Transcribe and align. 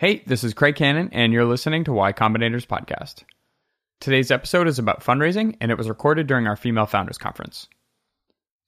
Hey, 0.00 0.22
this 0.28 0.44
is 0.44 0.54
Craig 0.54 0.76
Cannon, 0.76 1.08
and 1.10 1.32
you're 1.32 1.44
listening 1.44 1.82
to 1.82 1.92
Y 1.92 2.12
Combinator's 2.12 2.64
podcast. 2.64 3.24
Today's 3.98 4.30
episode 4.30 4.68
is 4.68 4.78
about 4.78 5.02
fundraising, 5.02 5.56
and 5.60 5.72
it 5.72 5.76
was 5.76 5.88
recorded 5.88 6.28
during 6.28 6.46
our 6.46 6.54
Female 6.54 6.86
Founders 6.86 7.18
Conference. 7.18 7.66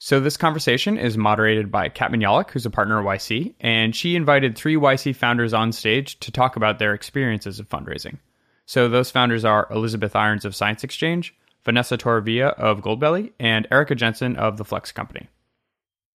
So, 0.01 0.19
this 0.19 0.37
conversation 0.37 0.99
is 0.99 1.17
moderated 1.17 1.71
by 1.71 1.89
Kat 1.89 2.11
Manalac, 2.11 2.51
who's 2.51 2.67
a 2.67 2.71
partner 2.71 2.99
at 2.99 3.07
YC, 3.07 3.55
and 3.61 3.95
she 3.95 4.17
invited 4.17 4.57
three 4.57 4.75
YC 4.75 5.15
founders 5.15 5.55
on 5.55 5.71
stage 5.71 6.19
to 6.19 6.33
talk 6.33 6.57
about 6.57 6.81
their 6.81 6.95
experiences 6.95 7.61
of 7.61 7.69
fundraising. 7.69 8.19
So, 8.67 8.89
those 8.89 9.13
founders 9.13 9.45
are 9.45 9.69
Elizabeth 9.71 10.15
Iorns 10.15 10.45
of 10.45 10.57
Science 10.57 10.83
Exchange, 10.83 11.33
Vanessa 11.65 11.97
Torvia 11.97 12.55
of 12.55 12.81
Goldbelly, 12.81 13.31
and 13.39 13.69
Erica 13.71 13.95
Jensen 13.95 14.35
of 14.35 14.57
The 14.57 14.65
Flex 14.65 14.91
Company. 14.91 15.29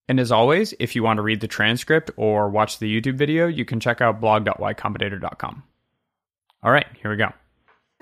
And 0.08 0.20
as 0.20 0.30
always, 0.30 0.74
if 0.78 0.94
you 0.94 1.02
want 1.02 1.16
to 1.18 1.22
read 1.22 1.40
the 1.40 1.48
transcript 1.48 2.10
or 2.16 2.50
watch 2.50 2.78
the 2.78 3.00
YouTube 3.00 3.16
video, 3.16 3.46
you 3.46 3.64
can 3.64 3.80
check 3.80 4.00
out 4.00 4.20
blog.ycombinator.com. 4.20 5.62
All 6.62 6.70
right, 6.70 6.86
here 7.00 7.10
we 7.10 7.16
go. 7.16 7.32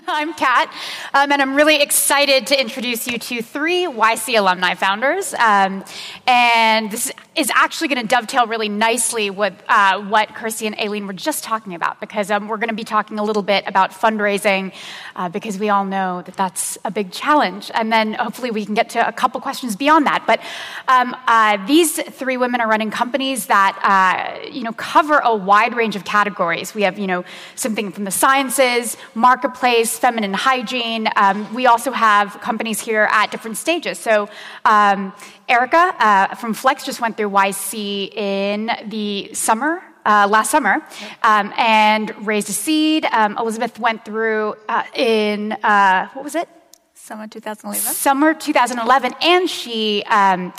I'm 0.08 0.34
Kat, 0.34 0.72
um, 1.14 1.30
and 1.30 1.40
I'm 1.40 1.54
really 1.54 1.80
excited 1.80 2.48
to 2.48 2.60
introduce 2.60 3.06
you 3.06 3.18
to 3.18 3.42
three 3.42 3.84
YC 3.84 4.36
alumni 4.36 4.74
founders. 4.74 5.32
Um, 5.34 5.84
and 6.26 6.90
this 6.90 7.12
is 7.36 7.50
actually 7.54 7.88
going 7.88 8.02
to 8.02 8.06
dovetail 8.06 8.46
really 8.46 8.68
nicely 8.68 9.30
with 9.30 9.54
uh, 9.68 10.02
what 10.02 10.34
Kirsty 10.34 10.66
and 10.66 10.78
Aileen 10.78 11.06
were 11.06 11.12
just 11.12 11.44
talking 11.44 11.74
about, 11.74 12.00
because 12.00 12.30
um, 12.30 12.48
we're 12.48 12.56
going 12.56 12.68
to 12.68 12.74
be 12.74 12.84
talking 12.84 13.18
a 13.18 13.22
little 13.22 13.42
bit 13.42 13.64
about 13.66 13.92
fundraising, 13.92 14.74
uh, 15.14 15.28
because 15.28 15.58
we 15.58 15.68
all 15.68 15.84
know 15.84 16.22
that 16.22 16.34
that's 16.34 16.78
a 16.84 16.90
big 16.90 17.12
challenge. 17.12 17.70
And 17.72 17.92
then 17.92 18.14
hopefully 18.14 18.50
we 18.50 18.64
can 18.66 18.74
get 18.74 18.90
to 18.90 19.06
a 19.06 19.12
couple 19.12 19.40
questions 19.40 19.76
beyond 19.76 20.06
that. 20.06 20.24
But 20.26 20.40
um, 20.88 21.16
uh, 21.28 21.64
these 21.66 22.02
three 22.02 22.36
women 22.36 22.60
are 22.60 22.68
running 22.68 22.90
companies 22.90 23.46
that 23.46 23.78
uh, 23.82 24.48
you 24.50 24.62
know 24.62 24.72
cover 24.72 25.18
a 25.18 25.34
wide 25.34 25.74
range 25.74 25.94
of 25.94 26.04
categories. 26.04 26.74
We 26.74 26.82
have 26.82 26.98
you 26.98 27.06
know 27.06 27.24
something 27.54 27.92
from 27.92 28.04
the 28.04 28.10
sciences, 28.10 28.96
marketplace 29.14 29.91
feminine 29.98 30.34
hygiene. 30.34 31.08
Um, 31.16 31.52
we 31.54 31.66
also 31.66 31.92
have 31.92 32.40
companies 32.40 32.80
here 32.80 33.08
at 33.10 33.30
different 33.30 33.56
stages. 33.56 33.98
So, 33.98 34.28
um, 34.64 35.12
Erica 35.48 35.94
uh, 35.98 36.34
from 36.36 36.54
Flex 36.54 36.84
just 36.84 37.00
went 37.00 37.16
through 37.16 37.30
YC 37.30 38.14
in 38.14 38.70
the 38.86 39.34
summer. 39.34 39.82
Uh, 40.04 40.26
last 40.28 40.50
summer, 40.50 40.82
um, 41.22 41.54
and 41.56 42.26
raised 42.26 42.50
a 42.50 42.52
seed. 42.52 43.04
Um, 43.04 43.38
Elizabeth 43.38 43.78
went 43.78 44.04
through 44.04 44.56
uh, 44.68 44.82
in 44.96 45.52
uh, 45.52 46.08
what 46.08 46.24
was 46.24 46.34
it? 46.34 46.48
Summer 46.94 47.28
2011. 47.28 47.94
Summer 47.94 48.34
2011, 48.34 49.14
and 49.22 49.48
she 49.48 50.02
um, 50.10 50.52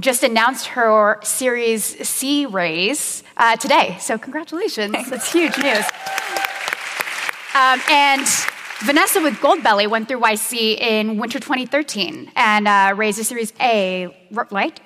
just 0.00 0.24
announced 0.24 0.66
her 0.66 1.20
Series 1.22 1.84
C 2.08 2.46
raise 2.46 3.22
uh, 3.36 3.54
today. 3.54 3.96
So 4.00 4.18
congratulations! 4.18 4.96
That's 5.08 5.32
huge 5.32 5.56
news. 5.58 5.84
Um, 7.54 7.80
and 7.90 8.26
Vanessa 8.82 9.20
with 9.20 9.34
Goldbelly 9.34 9.88
went 9.88 10.06
through 10.06 10.20
YC 10.20 10.80
in 10.80 11.18
winter 11.18 11.40
2013 11.40 12.30
and 12.36 12.68
uh, 12.68 12.94
raised 12.96 13.18
a 13.18 13.24
Series 13.24 13.52
A, 13.60 14.06
right? 14.52 14.80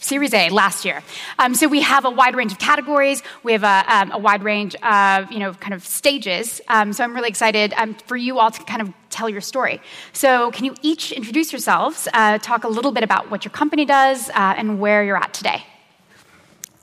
Series 0.00 0.32
A 0.32 0.48
last 0.48 0.86
year. 0.86 1.02
Um, 1.38 1.54
so 1.54 1.68
we 1.68 1.82
have 1.82 2.06
a 2.06 2.10
wide 2.10 2.36
range 2.36 2.52
of 2.52 2.58
categories. 2.58 3.22
We 3.42 3.52
have 3.52 3.62
a, 3.62 3.84
um, 3.86 4.12
a 4.12 4.18
wide 4.18 4.42
range 4.44 4.74
of, 4.76 5.30
you 5.30 5.40
know, 5.40 5.52
kind 5.52 5.74
of 5.74 5.84
stages. 5.84 6.62
Um, 6.68 6.94
so 6.94 7.04
I'm 7.04 7.14
really 7.14 7.28
excited 7.28 7.74
um, 7.76 7.92
for 8.06 8.16
you 8.16 8.38
all 8.38 8.50
to 8.50 8.64
kind 8.64 8.80
of 8.80 8.90
tell 9.10 9.28
your 9.28 9.42
story. 9.42 9.78
So 10.14 10.50
can 10.52 10.64
you 10.64 10.74
each 10.80 11.12
introduce 11.12 11.52
yourselves, 11.52 12.08
uh, 12.14 12.38
talk 12.38 12.64
a 12.64 12.68
little 12.68 12.92
bit 12.92 13.02
about 13.02 13.30
what 13.30 13.44
your 13.44 13.52
company 13.52 13.84
does, 13.84 14.30
uh, 14.30 14.54
and 14.56 14.80
where 14.80 15.04
you're 15.04 15.18
at 15.18 15.34
today? 15.34 15.66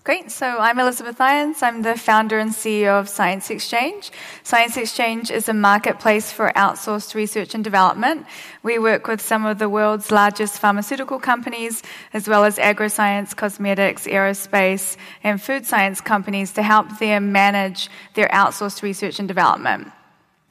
Great. 0.03 0.31
So 0.31 0.57
I'm 0.57 0.79
Elizabeth 0.79 1.19
Iorns. 1.19 1.61
I'm 1.61 1.83
the 1.83 1.95
founder 1.95 2.39
and 2.39 2.49
CEO 2.49 2.99
of 2.99 3.07
Science 3.07 3.51
Exchange. 3.51 4.11
Science 4.41 4.75
Exchange 4.75 5.29
is 5.29 5.47
a 5.47 5.53
marketplace 5.53 6.31
for 6.31 6.51
outsourced 6.55 7.13
research 7.13 7.53
and 7.53 7.63
development. 7.63 8.25
We 8.63 8.79
work 8.79 9.05
with 9.05 9.21
some 9.21 9.45
of 9.45 9.59
the 9.59 9.69
world's 9.69 10.09
largest 10.09 10.57
pharmaceutical 10.57 11.19
companies, 11.19 11.83
as 12.13 12.27
well 12.27 12.45
as 12.45 12.57
agroscience, 12.57 13.35
cosmetics, 13.35 14.07
aerospace, 14.07 14.97
and 15.23 15.39
food 15.39 15.67
science 15.67 16.01
companies 16.01 16.53
to 16.53 16.63
help 16.63 16.97
them 16.97 17.31
manage 17.31 17.87
their 18.15 18.29
outsourced 18.29 18.81
research 18.81 19.19
and 19.19 19.27
development. 19.27 19.91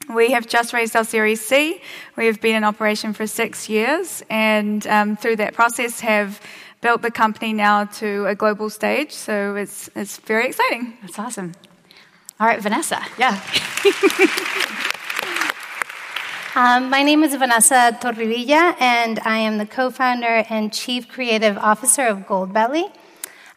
We 0.09 0.31
have 0.31 0.47
just 0.47 0.71
raised 0.71 0.95
our 0.95 1.03
Series 1.03 1.45
C. 1.45 1.81
We 2.15 2.27
have 2.27 2.39
been 2.39 2.55
in 2.55 2.63
operation 2.63 3.11
for 3.11 3.27
six 3.27 3.67
years, 3.67 4.23
and 4.29 4.87
um, 4.87 5.17
through 5.17 5.37
that 5.37 5.53
process 5.53 5.99
have 5.99 6.39
built 6.81 7.03
the 7.03 7.11
company 7.11 7.53
now 7.53 7.85
to 7.85 8.25
a 8.25 8.35
global 8.35 8.69
stage. 8.69 9.11
So 9.11 9.55
it's, 9.55 9.89
it's 9.95 10.17
very 10.17 10.47
exciting. 10.47 10.97
That's 11.01 11.17
awesome. 11.19 11.53
All 12.39 12.47
right, 12.47 12.59
Vanessa. 12.59 12.99
Yeah. 13.19 13.33
um, 16.55 16.89
my 16.89 17.03
name 17.03 17.23
is 17.23 17.35
Vanessa 17.35 17.95
Torrevilla, 18.01 18.75
and 18.79 19.19
I 19.19 19.37
am 19.37 19.59
the 19.59 19.67
co 19.67 19.91
founder 19.91 20.43
and 20.49 20.73
chief 20.73 21.07
creative 21.07 21.55
officer 21.57 22.07
of 22.07 22.25
Goldbelly. 22.25 22.91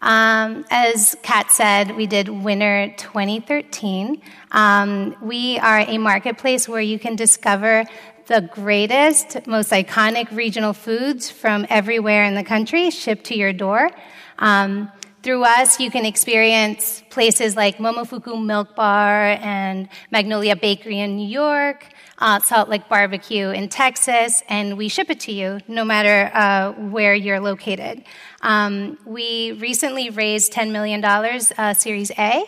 Um, 0.02 0.66
as 0.70 1.16
Kat 1.22 1.50
said, 1.50 1.96
we 1.96 2.06
did 2.06 2.28
Winter 2.28 2.92
2013. 2.98 4.20
Um, 4.52 5.16
we 5.22 5.58
are 5.60 5.78
a 5.78 5.96
marketplace 5.96 6.68
where 6.68 6.82
you 6.82 6.98
can 6.98 7.16
discover 7.16 7.86
the 8.26 8.40
greatest, 8.40 9.46
most 9.46 9.70
iconic 9.70 10.34
regional 10.34 10.72
foods 10.72 11.30
from 11.30 11.66
everywhere 11.68 12.24
in 12.24 12.34
the 12.34 12.44
country 12.44 12.90
shipped 12.90 13.24
to 13.24 13.36
your 13.36 13.52
door. 13.52 13.90
Um, 14.38 14.90
through 15.22 15.44
us, 15.44 15.80
you 15.80 15.90
can 15.90 16.04
experience 16.04 17.02
places 17.08 17.56
like 17.56 17.78
Momofuku 17.78 18.44
Milk 18.44 18.76
Bar 18.76 19.38
and 19.40 19.88
Magnolia 20.10 20.54
Bakery 20.54 21.00
in 21.00 21.16
New 21.16 21.26
York, 21.26 21.86
uh, 22.18 22.40
Salt 22.40 22.68
Lick 22.68 22.90
Barbecue 22.90 23.48
in 23.48 23.70
Texas, 23.70 24.42
and 24.50 24.76
we 24.76 24.88
ship 24.88 25.08
it 25.08 25.20
to 25.20 25.32
you 25.32 25.60
no 25.66 25.82
matter 25.82 26.30
uh, 26.34 26.72
where 26.72 27.14
you're 27.14 27.40
located. 27.40 28.04
Um, 28.42 28.98
we 29.06 29.52
recently 29.52 30.10
raised 30.10 30.52
$10 30.52 30.72
million, 30.72 31.02
uh, 31.02 31.72
Series 31.72 32.10
A, 32.18 32.44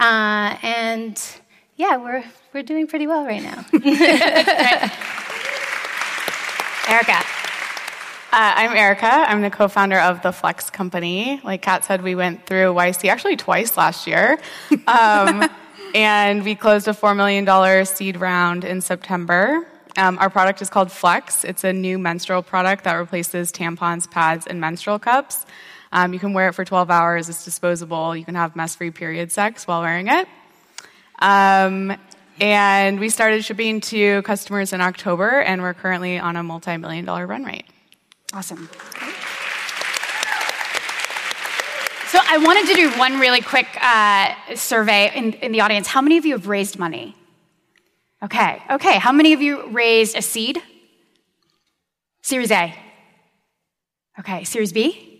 uh, 0.00 0.56
and 0.62 1.20
yeah, 1.76 1.98
we're 1.98 2.24
we're 2.54 2.62
doing 2.62 2.86
pretty 2.86 3.08
well 3.08 3.26
right 3.26 3.42
now. 3.42 3.66
Erica. 6.88 7.18
Uh, 8.32 8.52
I'm 8.56 8.76
Erica. 8.76 9.06
I'm 9.06 9.42
the 9.42 9.50
co 9.50 9.66
founder 9.66 9.98
of 9.98 10.22
the 10.22 10.30
Flex 10.30 10.70
Company. 10.70 11.40
Like 11.42 11.62
Kat 11.62 11.84
said, 11.84 12.02
we 12.02 12.14
went 12.14 12.46
through 12.46 12.72
YC 12.72 13.10
actually 13.10 13.36
twice 13.36 13.76
last 13.76 14.06
year. 14.06 14.38
Um, 14.86 15.50
and 15.94 16.44
we 16.44 16.54
closed 16.54 16.88
a 16.88 16.92
$4 16.92 17.16
million 17.16 17.86
seed 17.86 18.16
round 18.20 18.64
in 18.64 18.80
September. 18.80 19.66
Um, 19.96 20.18
our 20.18 20.28
product 20.28 20.60
is 20.62 20.68
called 20.68 20.90
Flex. 20.90 21.44
It's 21.44 21.62
a 21.64 21.72
new 21.72 21.98
menstrual 21.98 22.42
product 22.42 22.84
that 22.84 22.94
replaces 22.94 23.52
tampons, 23.52 24.10
pads, 24.10 24.46
and 24.46 24.60
menstrual 24.60 24.98
cups. 24.98 25.46
Um, 25.92 26.12
you 26.12 26.18
can 26.18 26.32
wear 26.32 26.48
it 26.48 26.54
for 26.54 26.64
12 26.64 26.90
hours. 26.90 27.28
It's 27.28 27.44
disposable. 27.44 28.16
You 28.16 28.24
can 28.24 28.34
have 28.34 28.56
mess 28.56 28.74
free 28.74 28.90
period 28.90 29.30
sex 29.30 29.66
while 29.66 29.82
wearing 29.82 30.08
it. 30.08 30.26
Um, 31.20 31.96
and 32.40 32.98
we 32.98 33.08
started 33.08 33.44
shipping 33.44 33.80
to 33.82 34.22
customers 34.22 34.72
in 34.72 34.80
October, 34.80 35.40
and 35.40 35.62
we're 35.62 35.74
currently 35.74 36.18
on 36.18 36.36
a 36.36 36.42
multi 36.42 36.76
million 36.76 37.04
dollar 37.04 37.26
run 37.26 37.44
rate. 37.44 37.66
Awesome. 38.32 38.68
So 42.08 42.18
I 42.22 42.38
wanted 42.38 42.66
to 42.68 42.74
do 42.74 42.90
one 42.98 43.18
really 43.18 43.40
quick 43.40 43.66
uh, 43.80 44.34
survey 44.54 45.10
in, 45.14 45.32
in 45.34 45.52
the 45.52 45.60
audience. 45.60 45.88
How 45.88 46.00
many 46.00 46.16
of 46.16 46.24
you 46.24 46.34
have 46.34 46.46
raised 46.46 46.78
money? 46.78 47.16
Okay, 48.22 48.62
okay. 48.70 48.98
How 48.98 49.12
many 49.12 49.32
of 49.32 49.42
you 49.42 49.68
raised 49.68 50.16
a 50.16 50.22
seed? 50.22 50.58
Series 52.22 52.50
A. 52.50 52.74
Okay, 54.18 54.44
Series 54.44 54.72
B? 54.72 55.10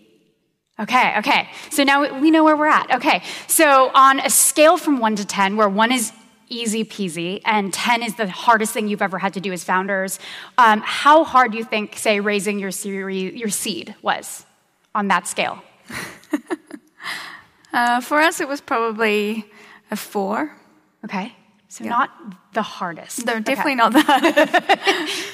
Okay, 0.79 1.15
okay. 1.19 1.49
So 1.69 1.83
now 1.83 2.19
we 2.19 2.31
know 2.31 2.43
where 2.43 2.57
we're 2.57 2.67
at. 2.67 2.95
Okay, 2.95 3.23
so 3.47 3.91
on 3.93 4.19
a 4.19 4.29
scale 4.29 4.77
from 4.77 4.99
one 4.99 5.15
to 5.15 5.25
10, 5.25 5.55
where 5.55 5.69
one 5.69 5.91
is 5.91 6.11
easy 6.49 6.83
peasy, 6.83 7.41
and 7.45 7.73
10 7.73 8.03
is 8.03 8.15
the 8.15 8.29
hardest 8.29 8.73
thing 8.73 8.87
you've 8.87 9.01
ever 9.01 9.17
had 9.17 9.33
to 9.33 9.39
do 9.39 9.51
as 9.51 9.63
founders. 9.63 10.19
Um, 10.57 10.81
how 10.85 11.23
hard 11.23 11.51
do 11.51 11.57
you 11.57 11.63
think, 11.63 11.97
say, 11.97 12.19
raising 12.19 12.59
your, 12.59 12.71
series, 12.71 13.33
your 13.33 13.49
seed 13.49 13.95
was 14.01 14.45
on 14.93 15.07
that 15.09 15.27
scale? 15.27 15.61
uh, 17.73 18.01
for 18.01 18.19
us, 18.19 18.39
it 18.41 18.47
was 18.47 18.61
probably 18.61 19.45
a 19.91 19.95
four. 19.95 20.55
Okay, 21.03 21.35
so 21.67 21.83
yeah. 21.83 21.89
not 21.91 22.09
the 22.53 22.63
hardest. 22.63 23.25
No, 23.25 23.39
definitely 23.39 23.73
okay. 23.73 23.75
not 23.75 23.93
the 23.93 24.01
hardest. 24.01 25.33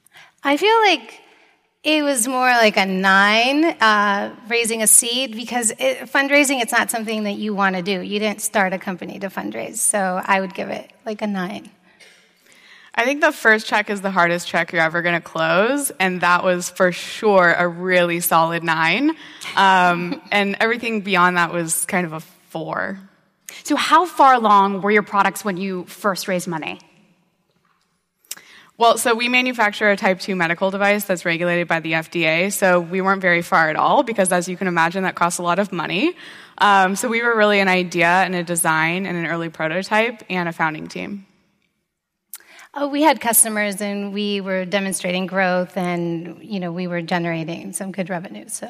I 0.42 0.56
feel 0.56 0.76
like 0.80 1.19
it 1.82 2.02
was 2.02 2.28
more 2.28 2.50
like 2.50 2.76
a 2.76 2.84
nine, 2.84 3.64
uh, 3.64 4.34
raising 4.48 4.82
a 4.82 4.86
seed, 4.86 5.34
because 5.34 5.70
it, 5.78 6.10
fundraising, 6.10 6.60
it's 6.60 6.72
not 6.72 6.90
something 6.90 7.24
that 7.24 7.36
you 7.36 7.54
want 7.54 7.76
to 7.76 7.82
do. 7.82 8.00
You 8.00 8.18
didn't 8.18 8.42
start 8.42 8.72
a 8.74 8.78
company 8.78 9.18
to 9.20 9.28
fundraise. 9.28 9.76
So 9.76 10.20
I 10.22 10.40
would 10.40 10.54
give 10.54 10.68
it 10.68 10.90
like 11.06 11.22
a 11.22 11.26
nine. 11.26 11.70
I 12.94 13.04
think 13.04 13.22
the 13.22 13.32
first 13.32 13.66
check 13.66 13.88
is 13.88 14.02
the 14.02 14.10
hardest 14.10 14.46
check 14.46 14.72
you're 14.72 14.82
ever 14.82 15.00
going 15.00 15.14
to 15.14 15.22
close, 15.22 15.90
and 15.92 16.20
that 16.20 16.44
was 16.44 16.68
for 16.68 16.92
sure 16.92 17.54
a 17.56 17.66
really 17.66 18.20
solid 18.20 18.62
nine. 18.62 19.12
Um, 19.56 20.20
and 20.32 20.56
everything 20.60 21.00
beyond 21.00 21.38
that 21.38 21.52
was 21.52 21.86
kind 21.86 22.04
of 22.04 22.12
a 22.12 22.20
four. 22.20 22.98
So, 23.64 23.76
how 23.76 24.04
far 24.04 24.34
along 24.34 24.82
were 24.82 24.90
your 24.90 25.02
products 25.02 25.44
when 25.44 25.56
you 25.56 25.84
first 25.84 26.28
raised 26.28 26.48
money? 26.48 26.78
Well, 28.80 28.96
so 28.96 29.14
we 29.14 29.28
manufacture 29.28 29.90
a 29.90 29.96
type 29.98 30.20
2 30.20 30.34
medical 30.34 30.70
device 30.70 31.04
that's 31.04 31.26
regulated 31.26 31.68
by 31.68 31.80
the 31.80 31.92
FDA, 31.92 32.50
so 32.50 32.80
we 32.80 33.02
weren't 33.02 33.20
very 33.20 33.42
far 33.42 33.68
at 33.68 33.76
all 33.76 34.02
because, 34.02 34.32
as 34.32 34.48
you 34.48 34.56
can 34.56 34.68
imagine, 34.68 35.02
that 35.02 35.14
costs 35.14 35.38
a 35.38 35.42
lot 35.42 35.58
of 35.58 35.70
money. 35.70 36.16
Um, 36.56 36.96
so 36.96 37.06
we 37.06 37.22
were 37.22 37.36
really 37.36 37.60
an 37.60 37.68
idea 37.68 38.06
and 38.06 38.34
a 38.34 38.42
design 38.42 39.04
and 39.04 39.18
an 39.18 39.26
early 39.26 39.50
prototype 39.50 40.22
and 40.30 40.48
a 40.48 40.52
founding 40.52 40.88
team. 40.88 41.26
Oh, 42.72 42.88
we 42.88 43.02
had 43.02 43.20
customers 43.20 43.82
and 43.82 44.14
we 44.14 44.40
were 44.40 44.64
demonstrating 44.64 45.26
growth 45.26 45.76
and 45.76 46.42
you 46.42 46.58
know 46.58 46.72
we 46.72 46.86
were 46.86 47.02
generating 47.02 47.74
some 47.74 47.92
good 47.92 48.08
revenue. 48.08 48.48
So 48.48 48.66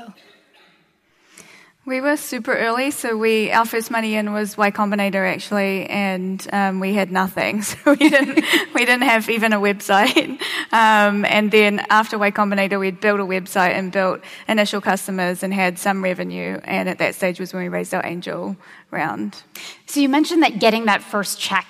we 1.86 2.00
were 2.02 2.16
super 2.18 2.54
early, 2.54 2.90
so 2.90 3.16
we 3.16 3.50
our 3.50 3.64
first 3.64 3.90
money 3.90 4.14
in 4.14 4.32
was 4.34 4.56
Y 4.56 4.70
Combinator 4.70 5.26
actually, 5.26 5.86
and 5.86 6.46
um, 6.52 6.78
we 6.78 6.92
had 6.92 7.10
nothing, 7.10 7.62
so 7.70 7.76
we 7.86 8.08
didn't 8.10 8.44
we 8.74 8.84
didn't 8.84 9.02
have 9.02 9.30
even 9.30 9.52
a 9.52 9.60
website. 9.60 10.40
Um, 10.72 11.24
and 11.24 11.50
then 11.50 11.84
after 11.90 12.16
Y 12.16 12.30
Combinator, 12.30 12.78
we'd 12.78 13.00
built 13.00 13.18
a 13.18 13.24
website 13.24 13.72
and 13.72 13.90
built 13.90 14.20
initial 14.46 14.80
customers 14.80 15.42
and 15.42 15.52
had 15.52 15.80
some 15.80 16.04
revenue. 16.04 16.60
And 16.62 16.88
at 16.88 16.98
that 16.98 17.16
stage 17.16 17.40
was 17.40 17.52
when 17.52 17.64
we 17.64 17.68
raised 17.68 17.92
our 17.92 18.06
angel 18.06 18.56
round. 18.92 19.42
So 19.86 19.98
you 19.98 20.08
mentioned 20.08 20.44
that 20.44 20.60
getting 20.60 20.84
that 20.84 21.02
first 21.02 21.40
check 21.40 21.66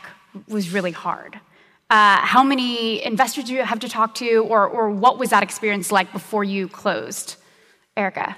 was 0.49 0.71
really 0.71 0.91
hard. 0.91 1.41
Uh, 1.89 2.19
how 2.19 2.43
many 2.43 3.03
investors 3.03 3.45
do 3.45 3.55
you 3.55 3.63
have 3.63 3.81
to 3.81 3.89
talk 3.89 4.15
to, 4.17 4.45
or 4.45 4.69
or 4.69 4.91
what 4.91 5.19
was 5.19 5.31
that 5.31 5.43
experience 5.43 5.91
like 5.91 6.13
before 6.13 6.45
you 6.45 6.69
closed, 6.69 7.37
Erica? 7.97 8.37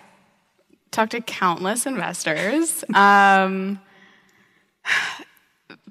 Talked 0.92 1.12
to 1.12 1.22
countless 1.22 1.86
investors. 1.86 2.84
Um, 2.94 3.80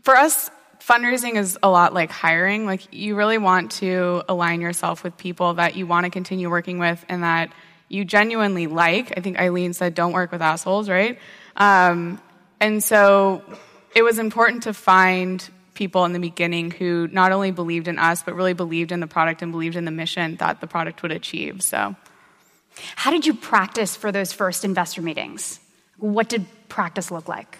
for 0.03 0.15
us, 0.15 0.51
fundraising 0.79 1.37
is 1.37 1.57
a 1.63 1.69
lot 1.71 1.91
like 1.95 2.11
hiring. 2.11 2.67
Like, 2.67 2.93
you 2.93 3.15
really 3.15 3.39
want 3.39 3.71
to 3.73 4.21
align 4.29 4.61
yourself 4.61 5.03
with 5.03 5.17
people 5.17 5.55
that 5.55 5.75
you 5.75 5.87
want 5.87 6.05
to 6.05 6.11
continue 6.11 6.51
working 6.51 6.77
with 6.77 7.03
and 7.09 7.23
that 7.23 7.51
you 7.89 8.05
genuinely 8.05 8.67
like. 8.67 9.17
I 9.17 9.21
think 9.21 9.39
Aileen 9.39 9.73
said, 9.73 9.95
don't 9.95 10.13
work 10.13 10.31
with 10.31 10.41
assholes, 10.43 10.87
right? 10.87 11.17
Um, 11.55 12.21
and 12.59 12.83
so 12.83 13.41
it 13.95 14.03
was 14.03 14.19
important 14.19 14.63
to 14.63 14.73
find 14.73 15.43
people 15.73 16.05
in 16.05 16.13
the 16.13 16.19
beginning 16.19 16.69
who 16.69 17.07
not 17.11 17.31
only 17.31 17.49
believed 17.49 17.87
in 17.87 17.97
us, 17.97 18.21
but 18.21 18.35
really 18.35 18.53
believed 18.53 18.91
in 18.91 18.99
the 18.99 19.07
product 19.07 19.41
and 19.41 19.51
believed 19.51 19.75
in 19.75 19.85
the 19.85 19.91
mission 19.91 20.35
that 20.35 20.61
the 20.61 20.67
product 20.67 21.01
would 21.01 21.11
achieve. 21.11 21.63
So. 21.63 21.95
How 22.95 23.11
did 23.11 23.25
you 23.25 23.33
practice 23.33 23.95
for 23.95 24.11
those 24.11 24.33
first 24.33 24.63
investor 24.63 25.01
meetings? 25.01 25.59
What 25.97 26.29
did 26.29 26.45
practice 26.69 27.11
look 27.11 27.27
like? 27.27 27.57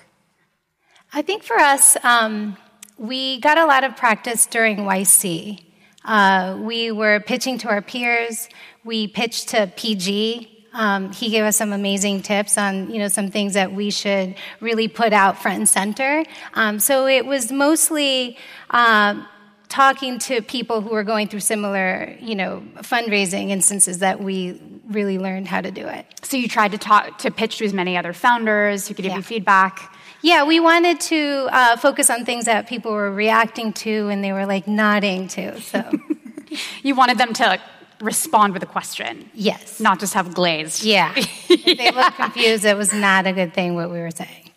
I 1.13 1.21
think 1.21 1.43
for 1.43 1.57
us, 1.57 1.97
um, 2.03 2.57
we 2.97 3.39
got 3.39 3.57
a 3.57 3.65
lot 3.65 3.83
of 3.83 3.97
practice 3.97 4.45
during 4.45 4.77
YC. 4.77 5.61
Uh, 6.05 6.57
we 6.59 6.91
were 6.91 7.19
pitching 7.19 7.57
to 7.59 7.69
our 7.69 7.81
peers. 7.81 8.47
We 8.83 9.07
pitched 9.07 9.49
to 9.49 9.71
PG. 9.75 10.47
Um, 10.73 11.11
he 11.11 11.29
gave 11.29 11.43
us 11.43 11.57
some 11.57 11.73
amazing 11.73 12.21
tips 12.21 12.57
on, 12.57 12.89
you 12.91 12.99
know, 12.99 13.09
some 13.09 13.29
things 13.29 13.55
that 13.55 13.73
we 13.73 13.91
should 13.91 14.35
really 14.61 14.87
put 14.87 15.11
out 15.11 15.37
front 15.37 15.57
and 15.57 15.69
center. 15.69 16.23
Um, 16.53 16.79
so 16.79 17.07
it 17.07 17.25
was 17.25 17.51
mostly 17.51 18.37
uh, 18.69 19.21
talking 19.71 20.19
to 20.19 20.41
people 20.41 20.81
who 20.81 20.93
are 20.93 21.03
going 21.03 21.29
through 21.29 21.39
similar, 21.39 22.13
you 22.19 22.35
know, 22.35 22.61
fundraising 22.79 23.49
instances 23.49 23.99
that 23.99 24.21
we 24.21 24.61
really 24.89 25.17
learned 25.17 25.47
how 25.47 25.61
to 25.61 25.71
do 25.71 25.87
it. 25.87 26.05
So 26.23 26.35
you 26.35 26.49
tried 26.49 26.73
to 26.73 26.77
talk 26.77 27.19
to 27.19 27.31
pitch 27.31 27.57
to 27.59 27.65
as 27.65 27.73
many 27.73 27.95
other 27.95 28.11
founders 28.11 28.87
who 28.87 28.93
could 28.93 29.03
give 29.03 29.11
yeah. 29.11 29.17
you 29.17 29.23
feedback. 29.23 29.95
Yeah, 30.21 30.43
we 30.43 30.59
wanted 30.59 30.99
to 31.01 31.47
uh, 31.51 31.77
focus 31.77 32.09
on 32.09 32.25
things 32.25 32.45
that 32.45 32.67
people 32.67 32.91
were 32.91 33.09
reacting 33.11 33.71
to 33.73 34.09
and 34.09 34.21
they 34.21 34.33
were 34.33 34.45
like 34.45 34.67
nodding 34.67 35.29
to. 35.29 35.59
So 35.61 35.89
you 36.83 36.93
wanted 36.93 37.17
them 37.17 37.33
to 37.33 37.43
like, 37.43 37.61
respond 38.01 38.53
with 38.53 38.63
a 38.63 38.67
question. 38.67 39.29
Yes. 39.33 39.79
Not 39.79 40.01
just 40.01 40.13
have 40.15 40.33
glazed. 40.33 40.83
Yeah. 40.83 41.13
if 41.15 41.77
they 41.77 41.91
looked 41.91 42.17
confused, 42.17 42.65
it 42.65 42.75
was 42.75 42.91
not 42.91 43.25
a 43.25 43.31
good 43.31 43.53
thing 43.53 43.75
what 43.75 43.89
we 43.89 43.99
were 43.99 44.11
saying. 44.11 44.51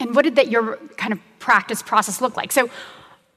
And 0.00 0.16
what 0.16 0.22
did 0.22 0.34
that 0.36 0.50
your 0.50 0.76
kind 0.96 1.12
of 1.12 1.20
practice 1.38 1.82
process 1.82 2.20
look 2.20 2.36
like? 2.36 2.50
So 2.50 2.68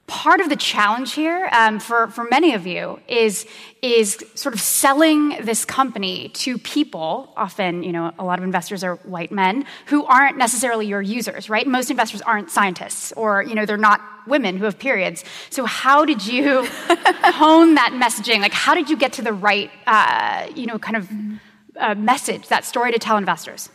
part 0.07 0.39
of 0.39 0.49
the 0.49 0.55
challenge 0.55 1.13
here 1.13 1.49
um, 1.51 1.79
for, 1.79 2.07
for 2.07 2.25
many 2.25 2.53
of 2.53 2.67
you 2.67 2.99
is, 3.07 3.47
is 3.81 4.23
sort 4.35 4.53
of 4.53 4.61
selling 4.61 5.29
this 5.41 5.65
company 5.65 6.29
to 6.29 6.57
people 6.59 7.33
often 7.35 7.81
you 7.81 7.91
know 7.91 8.11
a 8.19 8.23
lot 8.23 8.37
of 8.37 8.45
investors 8.45 8.83
are 8.83 8.95
white 8.97 9.31
men 9.31 9.65
who 9.87 10.05
aren't 10.05 10.37
necessarily 10.37 10.85
your 10.85 11.01
users 11.01 11.49
right? 11.49 11.65
Most 11.65 11.89
investors 11.89 12.21
aren't 12.21 12.51
scientists 12.51 13.11
or 13.13 13.43
you 13.43 13.55
know 13.55 13.65
they're 13.65 13.77
not 13.77 14.01
women 14.27 14.57
who 14.57 14.65
have 14.65 14.77
periods. 14.77 15.23
So 15.49 15.65
how 15.65 16.05
did 16.05 16.25
you 16.25 16.65
hone 16.67 17.75
that 17.75 17.91
messaging? 17.93 18.39
Like 18.39 18.53
how 18.53 18.73
did 18.75 18.89
you 18.89 18.97
get 18.97 19.13
to 19.13 19.21
the 19.21 19.33
right 19.33 19.71
uh, 19.87 20.47
you 20.55 20.65
know 20.65 20.77
kind 20.77 20.97
of 20.97 21.09
uh, 21.77 21.95
message 21.95 22.47
that 22.47 22.63
story 22.63 22.91
to 22.91 22.99
tell 22.99 23.17
investors 23.17 23.69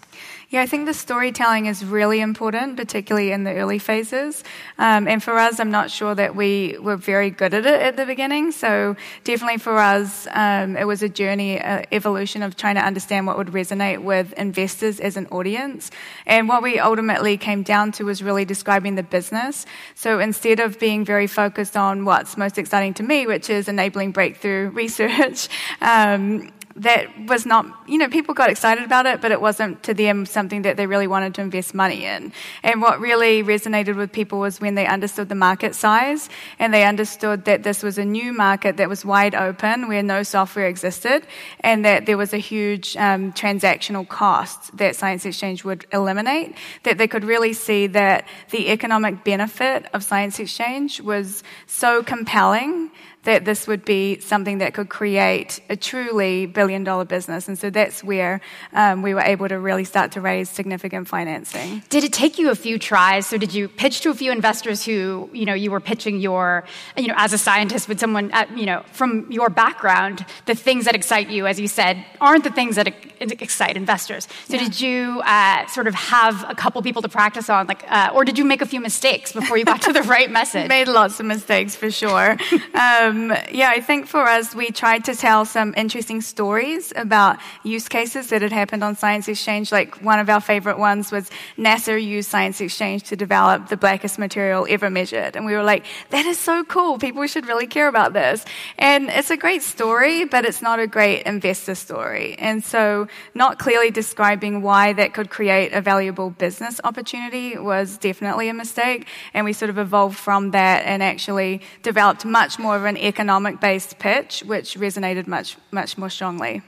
yeah, 0.51 0.63
I 0.63 0.67
think 0.67 0.87
the 0.87 0.95
storytelling 0.95 1.67
is 1.67 1.85
really 1.85 2.21
important, 2.21 2.77
particularly 2.77 3.31
in 3.31 3.45
the 3.45 3.55
early 3.55 3.79
phases. 3.79 4.43
Um, 4.79 5.07
and 5.07 5.23
for 5.23 5.39
us, 5.39 5.61
I'm 5.61 5.71
not 5.71 5.93
sure 5.93 6.13
that 6.17 6.35
we 6.35 6.77
were 6.81 6.97
very 6.97 7.31
good 7.31 7.55
at 7.55 7.67
it 7.67 7.81
at 7.81 7.97
the 7.97 8.05
beginning. 8.05 8.51
So 8.51 8.97
definitely 9.23 9.59
for 9.59 9.79
us, 9.79 10.27
um, 10.33 10.77
it 10.77 10.89
was 10.89 11.05
a 11.05 11.09
journey, 11.09 11.61
uh, 11.61 11.83
evolution 11.93 12.43
of 12.43 12.57
trying 12.57 12.75
to 12.75 12.81
understand 12.81 13.29
what 13.29 13.39
would 13.39 13.47
resonate 13.47 14.03
with 14.03 14.33
investors 14.33 14.99
as 14.99 15.17
an 15.17 15.29
audience. 15.29 15.93
And 16.27 16.49
what 16.49 16.65
we 16.65 16.81
ultimately 16.81 17.37
came 17.37 17.63
down 17.63 17.93
to 17.93 18.05
was 18.05 18.21
really 18.21 18.45
describing 18.45 18.97
the 18.97 19.05
business. 19.05 19.67
So 19.95 20.19
instead 20.19 20.59
of 20.59 20.81
being 20.81 21.05
very 21.05 21.29
focused 21.29 21.77
on 21.77 22.05
what's 22.05 22.37
most 22.37 22.59
exciting 22.59 22.95
to 22.95 23.05
me, 23.05 23.25
which 23.25 23.51
is 23.51 23.69
enabling 23.69 24.11
breakthrough 24.11 24.71
research, 24.75 25.49
um, 25.81 26.51
that 26.77 27.09
was 27.27 27.45
not, 27.47 27.67
you 27.89 27.99
know, 27.99 28.09
people 28.09 28.33
got 28.33 28.49
excited 28.49 28.85
about 28.85 29.05
it, 29.05 29.21
but 29.21 29.33
it 29.33 29.41
wasn't 29.41 29.83
to 29.83 29.93
them 29.93 30.25
something 30.25 30.63
that 30.63 30.77
they 30.77 30.87
really 30.87 31.09
wanted 31.09 31.35
to 31.35 31.41
invest 31.41 31.75
money 31.75 32.05
in. 32.05 32.33
And 32.63 32.81
what 32.81 33.01
really 33.01 33.43
resonated 33.43 33.97
with 33.97 34.13
people 34.13 34.39
was 34.39 34.61
when 34.61 34.77
they 34.77 34.87
understood 34.87 35.29
the 35.29 35.35
market 35.35 35.75
size 35.75 36.29
and 36.59 36.73
they 36.73 36.85
understood 36.85 37.45
that 37.47 37.65
this 37.65 37.83
was 37.83 37.99
a 37.99 38.05
new 38.05 38.33
market 38.33 38.77
that 38.77 38.89
was 38.89 39.05
wide 39.05 39.35
open 39.35 39.89
where 39.89 40.03
no 40.03 40.23
software 40.23 40.69
existed 40.69 41.27
and 41.61 41.85
that 41.85 42.07
there 42.07 42.17
was 42.17 42.33
a 42.33 42.39
huge 42.39 42.97
um, 42.97 43.33
transactional 43.33 44.07
cost 44.07 44.77
that 44.77 44.95
Science 44.95 45.27
Exchange 45.27 45.65
would 45.65 45.87
eliminate, 45.93 46.55
that 46.85 46.99
they 46.99 47.09
could 47.09 47.25
really 47.25 47.53
see 47.53 47.89
that 47.89 48.27
the 48.51 48.71
economic 48.71 49.25
benefit 49.25 49.87
of 49.93 50.05
Science 50.05 50.39
Exchange 50.39 51.01
was 51.01 51.43
so 51.67 52.03
compelling 52.03 52.91
that 53.25 53.45
this 53.45 53.67
would 53.67 53.85
be 53.85 54.19
something 54.21 54.59
that 54.59 54.73
could 54.73 54.89
create 54.89 55.61
a 55.69 55.77
truly 55.77 56.47
billion 56.47 56.85
dollar 56.85 57.05
business. 57.05 57.49
And 57.49 57.59
so 57.59 57.69
that's 57.69 58.03
where 58.03 58.41
um, 58.73 59.03
we 59.03 59.13
were 59.13 59.21
able 59.21 59.47
to 59.49 59.59
really 59.59 59.85
start 59.85 60.13
to 60.13 60.21
raise 60.21 60.49
significant 60.49 61.07
financing. 61.07 61.83
Did 61.91 62.05
it 62.05 62.13
take 62.13 62.39
you 62.39 62.51
a 62.51 62.55
few 62.55 62.79
tries? 62.79 63.27
So 63.27 63.37
did 63.37 63.53
you 63.53 63.69
pitch 63.69 64.01
to 64.03 64.11
a 64.11 64.15
few 64.15 64.33
investors 64.33 64.85
who, 64.85 65.29
you 65.33 65.45
know, 65.45 65.53
you 65.53 65.71
were 65.71 65.81
pitching 65.81 66.19
your, 66.19 66.65
you 66.97 67.09
know, 67.09 67.15
as 67.17 67.35
a 67.35 67.39
scientist 67.39 67.89
with 67.89 68.01
someone, 68.01 68.31
at, 68.31 68.57
you 68.57 68.65
know, 68.65 68.85
from 68.93 69.31
your 69.31 69.51
background, 69.51 70.25
the 70.47 70.55
things 70.55 70.87
that 70.87 70.95
excite 70.95 71.29
you, 71.29 71.47
as 71.47 71.61
you 71.61 71.69
said, 71.69 72.03
aren't 72.21 72.45
the 72.45 72.51
things 72.51 72.77
that 72.77 72.89
excite 73.21 73.77
investors. 73.77 74.29
So 74.47 74.55
yeah. 74.55 74.65
did 74.65 74.81
you 74.81 75.21
uh, 75.27 75.67
sort 75.67 75.89
of 75.89 75.95
have 75.95 76.49
a 76.49 76.55
couple 76.55 76.81
people 76.81 77.03
to 77.03 77.09
practice 77.09 77.51
on, 77.51 77.67
like, 77.67 77.85
uh, 77.91 78.13
or 78.15 78.25
did 78.25 78.39
you 78.39 78.47
make 78.47 78.63
a 78.63 78.67
few 78.67 78.81
mistakes 78.81 79.33
before 79.33 79.59
you 79.59 79.67
got 79.67 79.83
to 79.83 79.93
the 79.93 80.03
right 80.03 80.31
message? 80.41 80.69
Made 80.69 80.89
lots 80.89 81.21
of 81.21 81.27
mistakes 81.27 81.77
for 81.77 81.91
sure. 81.91 82.39
um, 82.75 83.10
um, 83.11 83.37
yeah, 83.51 83.71
I 83.71 83.81
think 83.81 84.07
for 84.07 84.23
us, 84.23 84.55
we 84.55 84.71
tried 84.71 85.05
to 85.07 85.15
tell 85.15 85.45
some 85.45 85.75
interesting 85.77 86.21
stories 86.21 86.93
about 86.95 87.39
use 87.65 87.89
cases 87.89 88.29
that 88.29 88.41
had 88.43 88.53
happened 88.53 88.85
on 88.85 88.95
Science 88.95 89.27
Exchange. 89.27 89.73
Like 89.73 89.97
one 90.03 90.19
of 90.21 90.31
our 90.31 90.41
favorite 90.41 90.79
ones 90.79 91.11
was 91.11 91.31
NASA 91.59 92.03
used 92.03 92.31
Science 92.31 92.61
Exchange 92.61 93.03
to 93.05 93.17
develop 93.17 93.69
the 93.69 93.77
blackest 93.77 94.19
material 94.19 94.67
ever 94.71 94.91
measured. 94.91 95.35
And 95.37 95.45
we 95.45 95.55
were 95.55 95.65
like, 95.65 95.85
that 96.11 96.25
is 96.25 96.39
so 96.39 96.63
cool. 96.65 96.99
People 96.99 97.27
should 97.27 97.47
really 97.47 97.67
care 97.67 97.89
about 97.89 98.13
this. 98.13 98.45
And 98.79 99.11
it's 99.11 99.31
a 99.31 99.37
great 99.37 99.63
story, 99.63 100.25
but 100.25 100.45
it's 100.45 100.63
not 100.63 100.79
a 100.79 100.87
great 100.87 101.27
investor 101.27 101.75
story. 101.75 102.37
And 102.39 102.63
so 102.63 103.09
not 103.35 103.59
clearly 103.59 103.91
describing 103.91 104.63
why 104.63 104.93
that 104.93 105.15
could 105.15 105.31
create 105.31 105.73
a 105.73 105.81
valuable 105.81 106.31
business 106.31 106.81
opportunity 106.85 107.59
was 107.59 107.99
definitely 107.99 108.49
a 108.49 108.55
mistake. 108.55 109.07
And 109.35 109.45
we 109.45 109.53
sort 109.53 109.71
of 109.71 109.79
evolved 109.79 110.17
from 110.17 110.53
that 110.53 110.85
and 110.87 111.03
actually 111.03 111.63
developed 111.83 112.25
much 112.25 112.59
more 112.59 112.77
of 112.77 112.85
an 112.85 112.97
economic 113.07 113.61
based 113.61 113.99
pitch, 113.99 114.43
which 114.47 114.77
resonated 114.77 115.27
much, 115.27 115.57
much 115.71 115.99
more 115.99 116.11
strongly. 116.11 116.63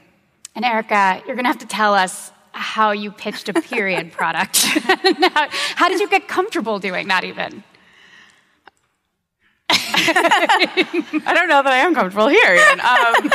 And 0.55 0.65
Erica, 0.65 1.21
you're 1.25 1.35
going 1.35 1.45
to 1.45 1.49
have 1.49 1.59
to 1.59 1.67
tell 1.67 1.93
us 1.93 2.31
how 2.51 2.91
you 2.91 3.11
pitched 3.11 3.49
a 3.49 3.53
period 3.53 4.11
product. 4.19 4.57
how, 4.63 5.47
how, 5.75 5.89
did 5.89 5.99
you 5.99 6.09
get 6.09 6.27
comfortable 6.27 6.79
doing 6.79 7.07
that, 7.07 7.23
even? 7.23 7.63
I 9.69 11.33
don't 11.33 11.49
know 11.49 11.63
that 11.63 11.67
I 11.67 11.77
am 11.77 11.95
comfortable 11.95 12.27
here. 12.27 12.59
Um, 12.79 13.31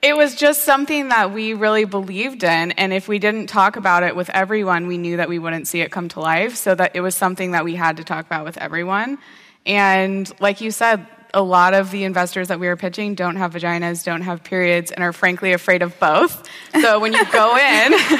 it 0.00 0.16
was 0.16 0.34
just 0.34 0.62
something 0.62 1.08
that 1.08 1.32
we 1.32 1.54
really 1.54 1.84
believed 1.84 2.44
in 2.44 2.72
and 2.72 2.92
if 2.92 3.08
we 3.08 3.18
didn't 3.18 3.48
talk 3.48 3.76
about 3.76 4.02
it 4.02 4.14
with 4.14 4.30
everyone 4.30 4.86
we 4.86 4.96
knew 4.96 5.16
that 5.16 5.28
we 5.28 5.38
wouldn't 5.38 5.66
see 5.66 5.80
it 5.80 5.90
come 5.90 6.08
to 6.08 6.20
life 6.20 6.54
so 6.54 6.74
that 6.74 6.92
it 6.94 7.00
was 7.00 7.14
something 7.14 7.50
that 7.50 7.64
we 7.64 7.74
had 7.74 7.96
to 7.96 8.04
talk 8.04 8.24
about 8.24 8.44
with 8.44 8.56
everyone 8.58 9.18
and 9.66 10.32
like 10.40 10.60
you 10.60 10.70
said 10.70 11.06
a 11.34 11.42
lot 11.42 11.74
of 11.74 11.90
the 11.90 12.04
investors 12.04 12.48
that 12.48 12.58
we 12.58 12.66
were 12.66 12.76
pitching 12.76 13.14
don't 13.14 13.36
have 13.36 13.52
vaginas, 13.52 14.04
don't 14.04 14.22
have 14.22 14.42
periods, 14.42 14.90
and 14.90 15.04
are 15.04 15.12
frankly 15.12 15.52
afraid 15.52 15.82
of 15.82 15.98
both. 15.98 16.48
So 16.80 16.98
when 17.00 17.12
you 17.12 17.24
go 17.32 17.56
in 17.56 17.94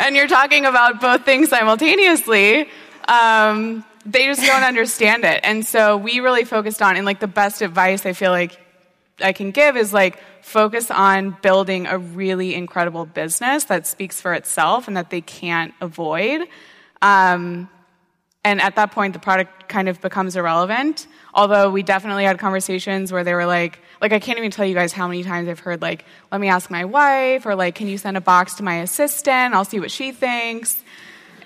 and 0.00 0.14
you're 0.14 0.28
talking 0.28 0.64
about 0.64 1.00
both 1.00 1.24
things 1.24 1.48
simultaneously, 1.48 2.68
um, 3.08 3.84
they 4.06 4.26
just 4.26 4.42
don't 4.42 4.62
understand 4.62 5.24
it. 5.24 5.40
And 5.42 5.66
so 5.66 5.96
we 5.96 6.20
really 6.20 6.44
focused 6.44 6.82
on, 6.82 6.96
and 6.96 7.04
like 7.04 7.20
the 7.20 7.26
best 7.26 7.62
advice 7.62 8.06
I 8.06 8.12
feel 8.12 8.30
like 8.30 8.58
I 9.20 9.32
can 9.32 9.50
give 9.50 9.76
is 9.76 9.92
like 9.92 10.18
focus 10.42 10.90
on 10.90 11.36
building 11.42 11.86
a 11.86 11.98
really 11.98 12.54
incredible 12.54 13.06
business 13.06 13.64
that 13.64 13.86
speaks 13.86 14.20
for 14.20 14.34
itself 14.34 14.88
and 14.88 14.96
that 14.96 15.10
they 15.10 15.20
can't 15.20 15.74
avoid. 15.80 16.46
Um, 17.00 17.68
and 18.44 18.60
at 18.60 18.76
that 18.76 18.90
point, 18.90 19.12
the 19.12 19.20
product 19.20 19.68
kind 19.68 19.88
of 19.88 20.00
becomes 20.00 20.34
irrelevant. 20.36 21.06
Although 21.32 21.70
we 21.70 21.82
definitely 21.82 22.24
had 22.24 22.38
conversations 22.38 23.12
where 23.12 23.24
they 23.24 23.34
were 23.34 23.46
like, 23.46 23.80
like 24.00 24.12
I 24.12 24.18
can't 24.18 24.38
even 24.38 24.50
tell 24.50 24.66
you 24.66 24.74
guys 24.74 24.92
how 24.92 25.06
many 25.06 25.22
times 25.22 25.48
I've 25.48 25.60
heard 25.60 25.80
like, 25.80 26.04
let 26.30 26.40
me 26.40 26.48
ask 26.48 26.70
my 26.70 26.84
wife, 26.84 27.46
or 27.46 27.54
like, 27.54 27.74
can 27.76 27.86
you 27.86 27.98
send 27.98 28.16
a 28.16 28.20
box 28.20 28.54
to 28.54 28.64
my 28.64 28.80
assistant? 28.80 29.54
I'll 29.54 29.64
see 29.64 29.80
what 29.80 29.90
she 29.90 30.12
thinks. 30.12 30.82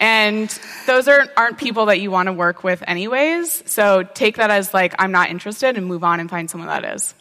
And 0.00 0.48
those 0.86 1.08
aren't, 1.08 1.30
aren't 1.36 1.58
people 1.58 1.86
that 1.86 2.00
you 2.00 2.10
want 2.10 2.26
to 2.26 2.32
work 2.32 2.64
with 2.64 2.82
anyways. 2.86 3.62
So 3.70 4.02
take 4.02 4.36
that 4.36 4.50
as 4.50 4.74
like, 4.74 4.94
I'm 4.98 5.12
not 5.12 5.30
interested 5.30 5.76
and 5.76 5.86
move 5.86 6.04
on 6.04 6.20
and 6.20 6.28
find 6.28 6.50
someone 6.50 6.68
that 6.68 6.84
is. 6.96 7.14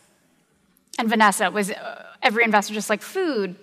And 0.98 1.10
Vanessa, 1.10 1.52
was 1.52 1.72
uh, 1.72 2.04
every 2.22 2.44
investor 2.44 2.74
just 2.74 2.90
like 2.90 3.02
food? 3.02 3.56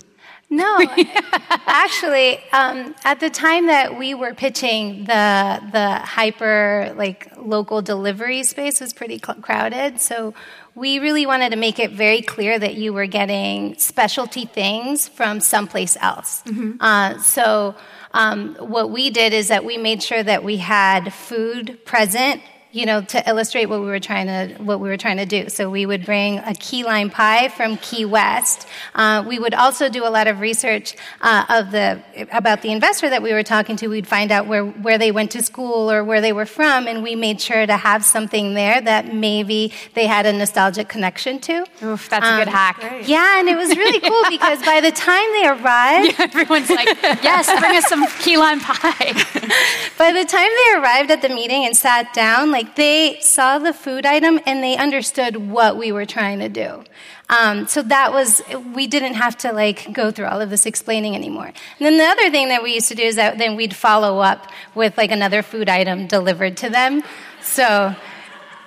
No, 0.53 0.79
actually, 1.67 2.39
um, 2.53 2.95
at 3.05 3.21
the 3.21 3.31
time 3.31 3.69
that 3.69 3.99
we 3.99 4.13
were 4.13 4.35
pitching, 4.35 5.05
the 5.05 5.63
the 5.73 5.95
hyper 5.95 6.93
like 6.95 7.33
local 7.39 7.81
delivery 7.81 8.43
space 8.43 8.79
was 8.79 8.93
pretty 8.93 9.19
cl- 9.19 9.41
crowded. 9.41 9.99
So 9.99 10.35
we 10.75 10.99
really 10.99 11.25
wanted 11.25 11.53
to 11.53 11.57
make 11.57 11.79
it 11.79 11.93
very 11.93 12.21
clear 12.21 12.59
that 12.59 12.75
you 12.75 12.93
were 12.93 13.07
getting 13.07 13.79
specialty 13.79 14.45
things 14.45 15.09
from 15.09 15.41
someplace 15.41 15.97
else. 16.03 16.43
Mm-hmm. 16.43 16.73
Uh, 16.81 17.19
so 17.21 17.75
um, 18.13 18.55
what 18.57 18.91
we 18.91 19.09
did 19.09 19.33
is 19.33 19.49
that 19.49 19.65
we 19.65 19.79
made 19.79 20.03
sure 20.03 20.23
that 20.23 20.45
we 20.45 20.59
had 20.59 21.15
food 21.15 21.83
present 21.87 22.43
you 22.73 22.87
know, 22.87 23.03
to 23.03 23.29
illustrate 23.29 23.67
what 23.67 23.81
we 23.81 23.87
were 23.87 24.01
trying 24.01 24.27
to 24.27 24.63
what 24.63 24.81
we 24.81 24.89
were 24.89 24.97
trying 24.97 25.19
to 25.19 25.27
do. 25.27 25.51
So 25.51 25.69
we 25.71 25.85
would 25.85 26.07
bring 26.07 26.39
a 26.39 26.55
key 26.55 26.85
lime 26.85 27.11
pie 27.11 27.49
from 27.49 27.77
Key 27.77 28.07
West. 28.07 28.67
Uh, 28.95 29.23
we 29.27 29.39
would 29.39 29.53
also 29.53 29.91
do 29.91 30.07
a 30.07 30.09
lot 30.09 30.27
of 30.27 30.41
research 30.41 30.97
uh, 31.21 31.45
of 31.51 31.71
the 31.71 32.03
about 32.33 32.63
the 32.63 32.73
investor 32.73 33.11
that 33.11 33.23
we 33.23 33.33
were 33.33 33.43
talking 33.43 33.77
to. 33.77 33.89
We'd 33.89 34.07
find 34.07 34.33
out 34.33 34.47
where 34.47 34.65
where 34.65 34.97
they 34.97 35.13
went 35.13 35.31
to 35.33 35.43
school 35.43 35.91
or 35.91 36.03
where 36.03 36.23
they 36.23 36.33
were 36.33 36.47
from, 36.47 36.87
and 36.87 37.03
we 37.03 37.15
made 37.15 37.41
sure 37.41 37.67
to 37.67 37.77
have 37.77 38.05
something 38.05 38.55
there 38.55 38.81
that 38.81 39.15
maybe 39.15 39.73
they 39.95 40.07
had 40.07 40.25
a 40.25 40.33
nostalgic 40.33 40.89
connection 40.89 41.41
to. 41.41 41.67
Oof, 41.83 42.09
that's 42.09 42.27
um, 42.27 42.35
a 42.35 42.39
good 42.39 42.49
um, 42.49 42.55
hack. 42.55 42.81
Great. 42.81 43.07
Yeah, 43.07 43.39
and 43.39 43.49
it 43.49 43.57
was 43.57 43.77
really 43.77 44.01
cool 44.01 44.23
because 44.31 44.63
by 44.65 44.81
the 44.81 44.93
time 44.93 45.31
they 45.33 45.47
arrived, 45.47 46.19
yeah, 46.19 46.25
everyone's 46.33 46.71
like, 46.71 46.89
"Yes, 47.23 47.47
bring 47.61 47.77
us 47.77 47.87
some 47.87 48.07
key 48.21 48.39
lime 48.39 48.61
pie." 48.61 49.13
by 49.99 50.13
the 50.13 50.25
time 50.25 50.49
they 50.49 50.81
arrived 50.81 51.11
at 51.11 51.21
the 51.21 51.29
meeting 51.29 51.67
and 51.67 51.77
sat 51.77 52.15
down, 52.15 52.51
like 52.51 52.62
like 52.63 52.77
they 52.77 53.19
saw 53.21 53.59
the 53.59 53.73
food 53.73 54.07
item 54.07 54.39
and 54.47 54.63
they 54.63 54.77
understood 54.77 55.37
what 55.37 55.77
we 55.77 55.91
were 55.91 56.07
trying 56.07 56.39
to 56.39 56.49
do. 56.49 56.85
Um, 57.29 57.67
so 57.67 57.83
that 57.83 58.13
was, 58.13 58.41
we 58.75 58.87
didn't 58.87 59.15
have 59.15 59.37
to 59.39 59.53
like 59.53 59.93
go 59.93 60.11
through 60.11 60.27
all 60.27 60.41
of 60.41 60.51
this 60.51 60.65
explaining 60.65 61.17
anymore. 61.17 61.47
And 61.47 61.55
then 61.81 61.99
the 61.99 62.05
other 62.05 62.31
thing 62.31 62.49
that 62.49 62.63
we 62.63 62.75
used 62.75 62.89
to 62.89 62.95
do 62.95 63.03
is 63.03 63.17
that 63.17 63.39
then 63.39 63.57
we'd 63.57 63.75
follow 63.75 64.21
up 64.21 64.47
with 64.75 64.97
like 64.97 65.11
another 65.11 65.43
food 65.43 65.69
item 65.69 66.07
delivered 66.07 66.57
to 66.59 66.71
them. 66.71 67.03
So, 67.41 67.97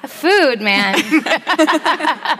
food, 0.08 0.60
man. 0.62 0.96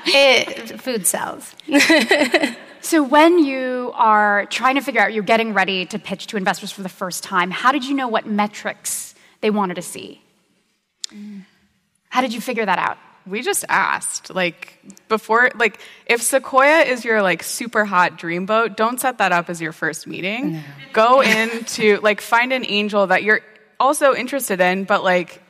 it, 0.08 0.82
food 0.82 1.08
sells. 1.08 1.56
So, 2.82 3.02
when 3.02 3.44
you 3.44 3.92
are 3.96 4.46
trying 4.46 4.76
to 4.76 4.82
figure 4.82 5.02
out, 5.02 5.12
you're 5.12 5.24
getting 5.24 5.56
ready 5.56 5.88
to 5.88 5.98
pitch 5.98 6.28
to 6.28 6.38
investors 6.38 6.72
for 6.72 6.84
the 6.84 6.90
first 6.90 7.24
time, 7.24 7.50
how 7.50 7.72
did 7.72 7.84
you 7.84 7.96
know 7.96 8.08
what 8.08 8.28
metrics 8.28 9.16
they 9.42 9.50
wanted 9.50 9.74
to 9.74 9.82
see? 9.82 10.22
How 12.10 12.22
did 12.22 12.34
you 12.34 12.42
figure 12.42 12.66
that 12.66 12.80
out? 12.80 12.98
We 13.28 13.42
just 13.42 13.66
asked. 13.68 14.34
Like 14.34 14.80
before 15.08 15.52
like 15.56 15.80
if 16.06 16.22
Sequoia 16.22 16.82
is 16.82 17.04
your 17.04 17.22
like 17.22 17.44
super 17.44 17.86
hot 17.86 18.18
dream 18.18 18.46
boat, 18.46 18.78
don't 18.78 19.00
set 19.00 19.18
that 19.18 19.32
up 19.32 19.50
as 19.50 19.62
your 19.62 19.72
first 19.72 20.08
meeting. 20.08 20.54
No. 20.54 20.64
Go 20.94 21.22
into 21.22 22.00
like 22.02 22.22
find 22.22 22.54
an 22.54 22.66
angel 22.66 23.08
that 23.08 23.24
you're 23.24 23.42
also 23.80 24.14
interested 24.14 24.62
in, 24.62 24.84
but 24.84 25.04
like 25.04 25.42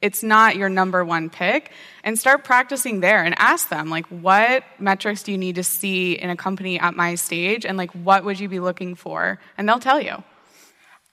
it's 0.00 0.22
not 0.22 0.56
your 0.56 0.68
number 0.68 1.04
one 1.04 1.28
pick 1.28 1.72
and 2.04 2.18
start 2.18 2.44
practicing 2.44 3.00
there 3.00 3.24
and 3.24 3.34
ask 3.38 3.68
them 3.68 3.90
like 3.90 4.06
what 4.06 4.62
metrics 4.78 5.22
do 5.22 5.32
you 5.32 5.38
need 5.38 5.56
to 5.56 5.64
see 5.64 6.12
in 6.12 6.30
a 6.30 6.36
company 6.36 6.78
at 6.78 6.94
my 6.94 7.14
stage 7.14 7.66
and 7.66 7.76
like 7.76 7.90
what 7.92 8.24
would 8.24 8.38
you 8.38 8.48
be 8.48 8.60
looking 8.60 8.94
for 8.94 9.38
and 9.56 9.68
they'll 9.68 9.80
tell 9.80 10.00
you 10.00 10.22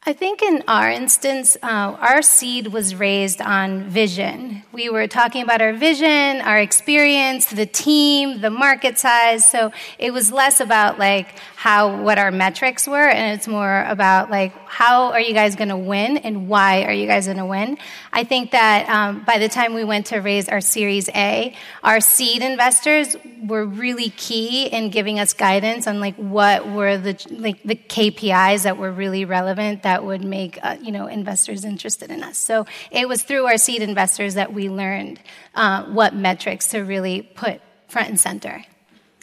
I 0.08 0.14
think 0.14 0.44
in 0.44 0.64
our 0.68 0.92
instance, 0.92 1.58
uh, 1.64 1.98
our 2.00 2.22
seed 2.22 2.68
was 2.68 2.94
raised 2.94 3.42
on 3.42 3.90
vision. 3.90 4.62
We 4.72 4.88
were 4.88 5.08
talking 5.08 5.42
about 5.42 5.64
our 5.64 5.74
vision, 5.74 6.42
our 6.42 6.60
experience, 6.60 7.48
the 7.48 7.66
team, 7.66 8.40
the 8.40 8.52
market 8.52 9.00
size. 9.00 9.50
So 9.50 9.72
it 9.98 10.14
was 10.14 10.32
less 10.32 10.60
about 10.60 11.00
like 11.00 11.40
how, 11.56 12.04
what 12.04 12.20
our 12.20 12.30
metrics 12.32 12.88
were, 12.88 13.10
and 13.10 13.36
it's 13.36 13.48
more 13.48 13.84
about 13.88 14.30
like 14.30 14.54
how 14.68 15.12
are 15.14 15.20
you 15.20 15.34
guys 15.34 15.56
going 15.56 15.70
to 15.70 15.78
win 15.78 16.18
and 16.18 16.48
why 16.48 16.84
are 16.84 16.94
you 16.94 17.08
guys 17.08 17.26
going 17.26 17.38
to 17.38 17.46
win. 17.46 17.78
I 18.14 18.26
think 18.26 18.52
that 18.52 18.88
um, 18.90 19.24
by 19.24 19.40
the 19.40 19.50
time 19.50 19.74
we 19.74 19.84
went 19.84 20.08
to 20.08 20.20
raise 20.20 20.48
our 20.50 20.62
Series 20.62 21.10
A, 21.10 21.56
our 21.82 22.02
seed 22.02 22.44
investors 22.44 23.16
were 23.42 23.66
really 23.66 24.10
key 24.10 24.66
in 24.68 24.90
giving 24.90 25.18
us 25.18 25.34
guidance 25.34 25.88
on 25.88 26.00
like 26.00 26.16
what 26.18 26.70
were 26.70 26.98
the 26.98 27.18
like 27.32 27.64
the 27.64 27.76
KPIs 27.76 28.64
that 28.64 28.78
were 28.78 28.92
really 28.92 29.26
relevant 29.26 29.84
that 29.84 29.95
would 30.04 30.24
make 30.24 30.60
uh, 30.64 30.78
you 30.82 30.92
know 30.92 31.08
investors 31.08 31.64
interested 31.66 32.12
in 32.12 32.24
us. 32.24 32.38
So 32.38 32.66
it 32.92 33.08
was 33.08 33.24
through 33.24 33.46
our 33.46 33.58
seed 33.58 33.82
investors 33.82 34.36
that 34.36 34.54
we 34.54 34.70
learned 34.70 35.20
uh, 35.54 35.86
what 35.86 36.16
metrics 36.16 36.68
to 36.70 36.82
really 36.82 37.22
put 37.22 37.62
front 37.88 38.10
and 38.10 38.20
center. 38.20 38.66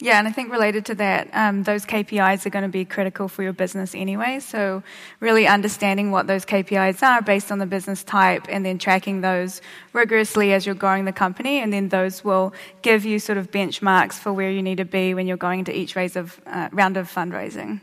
Yeah, 0.03 0.19
and 0.19 0.27
I 0.27 0.31
think 0.31 0.51
related 0.51 0.85
to 0.87 0.95
that, 0.95 1.29
um, 1.33 1.63
those 1.63 1.85
KPIs 1.85 2.45
are 2.45 2.49
going 2.49 2.63
to 2.63 2.69
be 2.69 2.83
critical 2.83 3.29
for 3.29 3.41
your 3.41 3.53
business 3.53 3.95
anyway. 3.95 4.41
So, 4.41 4.83
really 5.21 5.47
understanding 5.47 6.11
what 6.11 6.27
those 6.27 6.45
KPIs 6.45 7.01
are 7.03 7.21
based 7.21 7.53
on 7.53 7.59
the 7.59 7.65
business 7.65 8.03
type 8.03 8.47
and 8.49 8.65
then 8.65 8.79
tracking 8.79 9.21
those 9.21 9.61
rigorously 9.93 10.51
as 10.51 10.65
you're 10.65 10.75
growing 10.75 11.05
the 11.05 11.13
company. 11.13 11.59
And 11.59 11.71
then 11.71 11.87
those 11.87 12.21
will 12.21 12.53
give 12.81 13.05
you 13.05 13.17
sort 13.17 13.37
of 13.37 13.49
benchmarks 13.49 14.15
for 14.15 14.33
where 14.33 14.51
you 14.51 14.61
need 14.61 14.79
to 14.79 14.85
be 14.85 15.13
when 15.13 15.25
you're 15.25 15.37
going 15.37 15.59
into 15.59 15.73
each 15.73 15.95
of, 15.95 16.41
uh, 16.47 16.67
round 16.73 16.97
of 16.97 17.09
fundraising. 17.09 17.79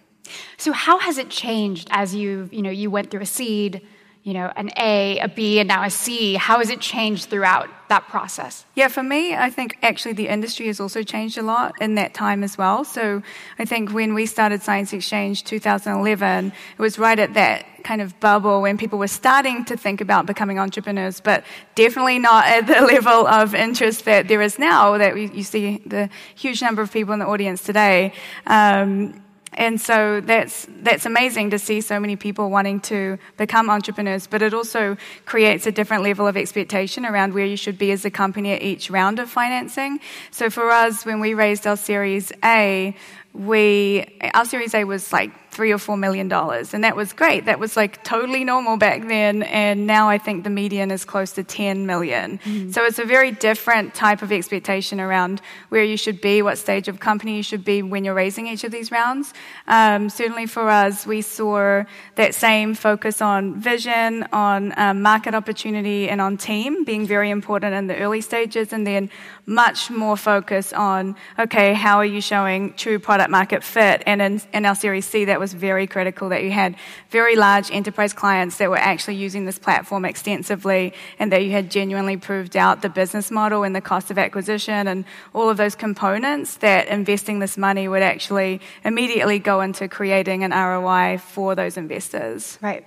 So, 0.56 0.72
how 0.72 0.99
has 0.99 1.18
it 1.18 1.30
changed 1.30 1.88
as 1.90 2.14
you, 2.14 2.49
you 2.52 2.62
know, 2.62 2.70
you 2.70 2.90
went 2.90 3.10
through 3.10 3.22
a 3.22 3.26
seed? 3.26 3.82
you 4.22 4.34
know, 4.34 4.52
an 4.54 4.70
A, 4.76 5.18
a 5.18 5.28
B, 5.28 5.60
and 5.60 5.68
now 5.68 5.82
a 5.82 5.90
C? 5.90 6.34
How 6.34 6.58
has 6.58 6.68
it 6.68 6.80
changed 6.80 7.30
throughout 7.30 7.68
that 7.88 8.06
process? 8.08 8.66
Yeah, 8.75 8.88
for 8.88 9.02
me, 9.02 9.34
I 9.34 9.49
think 9.49 9.78
actually 9.82 10.12
the 10.12 10.28
industry 10.28 10.66
has 10.66 10.78
also 10.78 11.02
changed 11.02 11.38
a 11.38 11.42
lot 11.42 11.80
in 11.80 11.94
that 11.94 12.12
time 12.12 12.44
as 12.44 12.58
well. 12.58 12.84
So 12.84 13.22
I 13.58 13.64
think 13.64 13.92
when 13.92 14.12
we 14.12 14.26
started 14.26 14.62
Science 14.62 14.92
Exchange 14.92 15.44
2011, 15.44 16.49
it 16.49 16.54
was 16.78 16.99
right 16.99 17.18
at 17.18 17.32
that 17.32 17.64
kind 17.82 18.02
of 18.02 18.18
bubble 18.20 18.60
when 18.60 18.76
people 18.76 18.99
were 18.99 19.08
starting 19.08 19.64
to 19.64 19.76
think 19.76 20.02
about 20.02 20.26
becoming 20.26 20.58
entrepreneurs, 20.58 21.20
but 21.20 21.42
definitely 21.75 22.18
not 22.18 22.44
at 22.46 22.66
the 22.66 22.80
level 22.94 23.26
of 23.26 23.54
interest 23.54 24.04
that 24.04 24.28
there 24.28 24.42
is 24.42 24.58
now 24.58 24.99
that 24.99 25.16
you 25.16 25.42
see 25.42 25.78
the 25.87 26.10
huge 26.34 26.60
number 26.60 26.82
of 26.82 26.92
people 26.92 27.14
in 27.14 27.20
the 27.20 27.26
audience 27.26 27.62
today. 27.62 28.12
Um, 28.46 29.22
and 29.52 29.80
so 29.80 30.21
that's, 30.21 30.66
that's 30.83 31.07
amazing 31.07 31.50
to 31.50 31.59
see 31.59 31.80
so 31.80 31.99
many 31.99 32.16
people 32.16 32.50
wanting 32.50 32.80
to 32.80 33.19
become 33.37 33.69
entrepreneurs, 33.69 34.26
but 34.26 34.42
it 34.42 34.54
also 34.54 34.97
creates 35.26 35.66
a 35.66 35.73
different 35.73 36.04
level 36.04 36.26
of 36.26 36.37
expectation 36.37 37.04
around 37.04 37.35
where 37.35 37.47
you 37.47 37.57
should 37.57 37.76
be 37.76 37.90
as 37.90 38.04
a 38.04 38.11
company 38.11 38.52
at 38.52 38.62
each 38.62 38.90
round 38.90 39.19
of 39.19 39.28
financing. 39.28 39.99
So 40.30 40.50
for 40.50 40.71
us, 40.71 41.04
when 41.04 41.19
we 41.19 41.35
raised 41.35 41.66
our 41.66 41.76
Series 41.76 42.33
A, 42.45 42.95
we, 43.33 44.19
our 44.35 44.45
Series 44.45 44.75
A 44.75 44.85
was 44.85 45.12
like 45.12 45.30
three 45.61 45.73
or 45.73 45.79
four 45.79 45.99
million 45.99 46.26
dollars. 46.26 46.73
And 46.73 46.83
that 46.85 46.97
was 46.97 47.12
great. 47.12 47.45
That 47.45 47.59
was 47.59 47.76
like 47.76 48.02
totally 48.02 48.45
normal 48.45 48.79
back 48.79 49.07
then. 49.09 49.43
And 49.43 49.87
now 49.87 50.09
I 50.09 50.17
think 50.17 50.43
the 50.43 50.49
median 50.49 50.90
is 50.90 51.05
close 51.05 51.33
to 51.33 51.45
10 51.45 51.85
million. 51.85 52.38
Mm-hmm. 52.38 52.71
So 52.71 52.87
it's 52.87 52.99
a 52.99 53.05
very 53.05 53.31
different 53.31 53.93
type 53.93 54.23
of 54.23 54.33
expectation 54.33 55.00
around 55.00 55.43
where 55.69 55.85
you 55.85 55.99
should 55.99 56.23
be, 56.23 56.40
what 56.40 56.57
stage 56.57 56.88
of 56.88 56.99
company 56.99 57.37
you 57.37 57.43
should 57.43 57.62
be 57.62 57.83
when 57.83 58.07
you're 58.07 58.14
raising 58.14 58.47
each 58.47 58.64
of 58.64 58.73
these 58.73 58.90
rounds. 58.90 59.35
Um, 59.67 60.09
certainly 60.09 60.47
for 60.47 60.71
us, 60.71 61.07
we 61.07 61.21
saw 61.21 61.85
that 62.14 62.35
same 62.35 62.73
focus 62.73 63.21
on 63.21 63.61
vision, 63.61 64.26
on 64.33 64.73
um, 64.79 65.02
market 65.02 65.35
opportunity, 65.35 66.09
and 66.09 66.23
on 66.23 66.38
team 66.38 66.85
being 66.85 67.07
very 67.07 67.29
important 67.29 67.75
in 67.75 67.87
the 67.87 67.99
early 67.99 68.23
stages. 68.23 68.73
And 68.73 68.87
then 68.87 69.11
much 69.50 69.90
more 69.90 70.16
focus 70.16 70.73
on, 70.73 71.16
okay, 71.37 71.75
how 71.75 71.97
are 71.97 72.04
you 72.04 72.21
showing 72.21 72.73
true 72.75 73.00
product 73.00 73.30
market 73.30 73.64
fit? 73.64 74.00
And 74.07 74.23
in, 74.23 74.40
in 74.54 74.64
our 74.64 74.76
Series 74.76 75.07
C, 75.07 75.25
that 75.25 75.40
was 75.40 75.52
very 75.52 75.88
critical 75.88 76.28
that 76.28 76.45
you 76.45 76.52
had 76.52 76.76
very 77.11 77.35
large 77.35 77.69
enterprise 77.73 78.12
clients 78.12 78.59
that 78.59 78.71
were 78.71 78.78
actually 78.78 79.16
using 79.16 79.47
this 79.47 79.59
platform 79.59 80.04
extensively 80.04 80.95
and 81.19 81.33
that 81.33 81.45
you 81.45 81.50
had 81.50 81.69
genuinely 81.69 82.16
proved 82.16 82.57
out 82.57 82.80
the 82.80 82.88
business 82.88 83.28
model 83.28 83.64
and 83.64 83.75
the 83.75 83.80
cost 83.80 84.12
of 84.12 84.19
acquisition 84.19 84.87
and 84.87 85.04
all 85.35 85.50
of 85.50 85.57
those 85.57 85.75
components 85.75 86.59
that 86.59 86.87
investing 86.87 87.40
this 87.40 87.59
money 87.59 87.88
would 87.88 88.02
actually 88.02 88.61
immediately 88.85 89.40
go 89.40 89.62
into 89.62 89.88
creating 89.88 90.45
an 90.45 90.52
ROI 90.52 91.19
for 91.19 91.57
those 91.57 91.76
investors. 91.76 92.57
Right. 92.62 92.87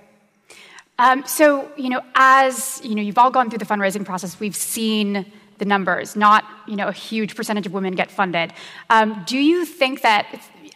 Um, 0.98 1.26
so, 1.26 1.70
you 1.76 1.90
know, 1.90 2.00
as 2.14 2.80
you 2.82 2.94
know, 2.94 3.02
you've 3.02 3.18
all 3.18 3.30
gone 3.30 3.50
through 3.50 3.58
the 3.58 3.66
fundraising 3.66 4.06
process. 4.06 4.40
We've 4.40 4.56
seen 4.56 5.26
the 5.64 5.68
numbers, 5.68 6.14
not 6.14 6.44
you 6.68 6.76
know, 6.76 6.88
a 6.88 6.92
huge 6.92 7.34
percentage 7.34 7.66
of 7.66 7.72
women 7.72 7.94
get 7.94 8.10
funded. 8.10 8.52
Um, 8.90 9.22
do 9.26 9.38
you 9.38 9.64
think 9.64 10.02
that 10.02 10.26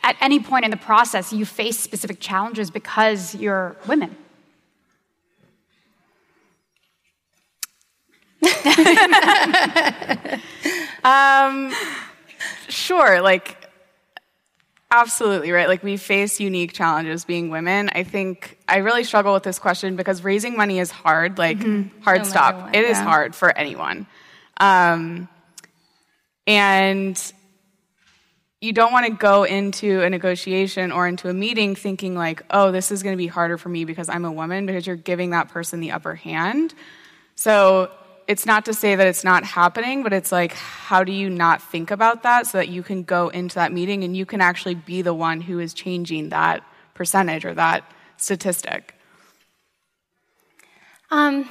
at 0.03 0.17
any 0.21 0.41
point 0.41 0.65
in 0.65 0.71
the 0.71 0.77
process 0.77 1.33
you 1.33 1.45
face 1.45 1.79
specific 1.79 2.21
challenges 2.21 2.71
because 2.71 3.35
you're 3.35 3.77
women? 3.87 4.17
um, 11.05 11.73
sure, 12.69 13.21
like 13.21 13.57
absolutely 14.91 15.51
right. 15.51 15.69
Like 15.69 15.83
we 15.83 15.97
face 15.97 16.41
unique 16.41 16.73
challenges 16.73 17.25
being 17.25 17.51
women. 17.51 17.91
I 17.95 18.05
think 18.05 18.59
I 18.69 18.79
really 18.79 19.05
struggle 19.05 19.35
with 19.35 19.43
this 19.43 19.59
question 19.59 19.97
because 19.97 20.25
raising 20.25 20.57
money 20.57 20.79
is 20.79 20.91
hard. 20.91 21.37
Like 21.37 21.59
mm-hmm. 21.59 22.01
hard 22.01 22.19
no 22.19 22.25
stop. 22.25 22.75
It 22.75 22.85
yeah. 22.85 22.91
is 22.91 22.99
hard 22.99 23.35
for 23.35 23.57
anyone. 23.57 24.07
Um, 24.59 25.29
and 26.47 27.33
you 28.61 28.73
don't 28.73 28.93
want 28.93 29.07
to 29.07 29.13
go 29.13 29.45
into 29.45 30.03
a 30.03 30.11
negotiation 30.11 30.91
or 30.91 31.07
into 31.07 31.29
a 31.29 31.33
meeting 31.33 31.77
thinking 31.77 32.17
like, 32.17 32.43
oh, 32.51 32.73
this 32.73 32.91
is 32.91 33.03
going 33.03 33.13
to 33.13 33.19
be 33.19 33.29
harder 33.29 33.57
for 33.57 33.69
me 33.69 33.85
because 33.85 34.09
I'm 34.09 34.25
a 34.25 34.33
woman, 34.33 34.67
because 34.67 34.87
you're 34.87 34.97
giving 34.97 35.31
that 35.31 35.49
person 35.49 35.81
the 35.81 35.93
upper 35.93 36.15
hand. 36.15 36.75
So 37.37 37.91
it's 38.27 38.45
not 38.45 38.65
to 38.65 38.75
say 38.75 38.97
that 38.97 39.07
it's 39.07 39.23
not 39.23 39.45
happening, 39.45 40.03
but 40.03 40.13
it's 40.13 40.33
like, 40.33 40.53
how 40.55 41.05
do 41.05 41.13
you 41.13 41.31
not 41.31 41.63
think 41.63 41.91
about 41.91 42.25
that 42.25 42.47
so 42.47 42.59
that 42.59 42.69
you 42.69 42.83
can 42.83 43.05
go 43.05 43.29
into 43.29 43.55
that 43.55 43.73
meeting 43.73 44.03
and 44.03 44.17
you 44.17 44.27
can 44.27 44.41
actually 44.41 44.75
be 44.75 45.03
the 45.03 45.15
one 45.15 45.41
who 45.41 45.61
is 45.61 45.73
changing 45.73 46.31
that 46.31 46.65
percentage 46.95 47.45
or 47.45 47.55
that 47.55 47.85
statistic? 48.17 48.95
Um, 51.11 51.49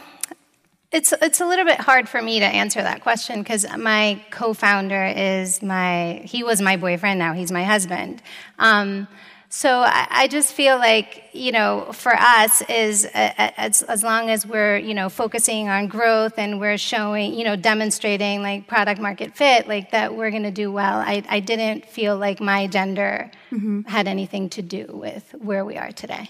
it's 0.98 1.14
it's 1.22 1.40
a 1.42 1.46
little 1.46 1.66
bit 1.66 1.80
hard 1.80 2.10
for 2.10 2.20
me 2.20 2.40
to 2.40 2.46
answer 2.46 2.82
that 2.82 3.02
question 3.02 3.44
because 3.44 3.66
my 3.78 4.20
co-founder 4.32 5.06
is 5.16 5.62
my 5.62 6.22
he 6.26 6.44
was 6.44 6.60
my 6.60 6.76
boyfriend 6.76 7.20
now 7.20 7.34
he's 7.34 7.52
my 7.52 7.64
husband. 7.64 8.22
Um, 8.58 9.08
so 9.50 9.80
I, 9.80 10.08
I, 10.10 10.28
just 10.28 10.54
feel 10.54 10.76
like 10.78 11.24
you 11.32 11.54
know 11.54 11.92
for 11.94 12.14
us 12.14 12.62
is 12.64 13.06
uh, 13.06 13.32
as 13.38 13.82
as 13.84 14.04
long 14.04 14.30
as 14.30 14.46
we're 14.46 14.78
you 14.78 14.94
know 14.94 15.08
focusing 15.08 15.70
on 15.70 15.88
growth 15.88 16.34
and 16.38 16.60
we're 16.60 16.78
showing 16.78 17.34
you 17.34 17.46
know 17.46 17.56
demonstrating 17.56 18.42
like 18.42 18.68
product 18.68 19.00
market 19.00 19.38
fit 19.38 19.68
like 19.68 19.92
that 19.92 20.16
we're 20.16 20.32
going 20.32 20.44
to 20.44 20.52
do 20.52 20.72
well. 20.72 20.98
I 20.98 21.24
I 21.30 21.40
didn't 21.40 21.86
feel 21.86 22.18
like 22.18 22.42
my 22.42 22.66
gender 22.68 23.30
mm-hmm. 23.52 23.82
had 23.82 24.08
anything 24.08 24.50
to 24.50 24.62
do 24.64 24.88
with 24.90 25.34
where 25.38 25.64
we 25.64 25.78
are 25.78 25.92
today. 25.92 26.30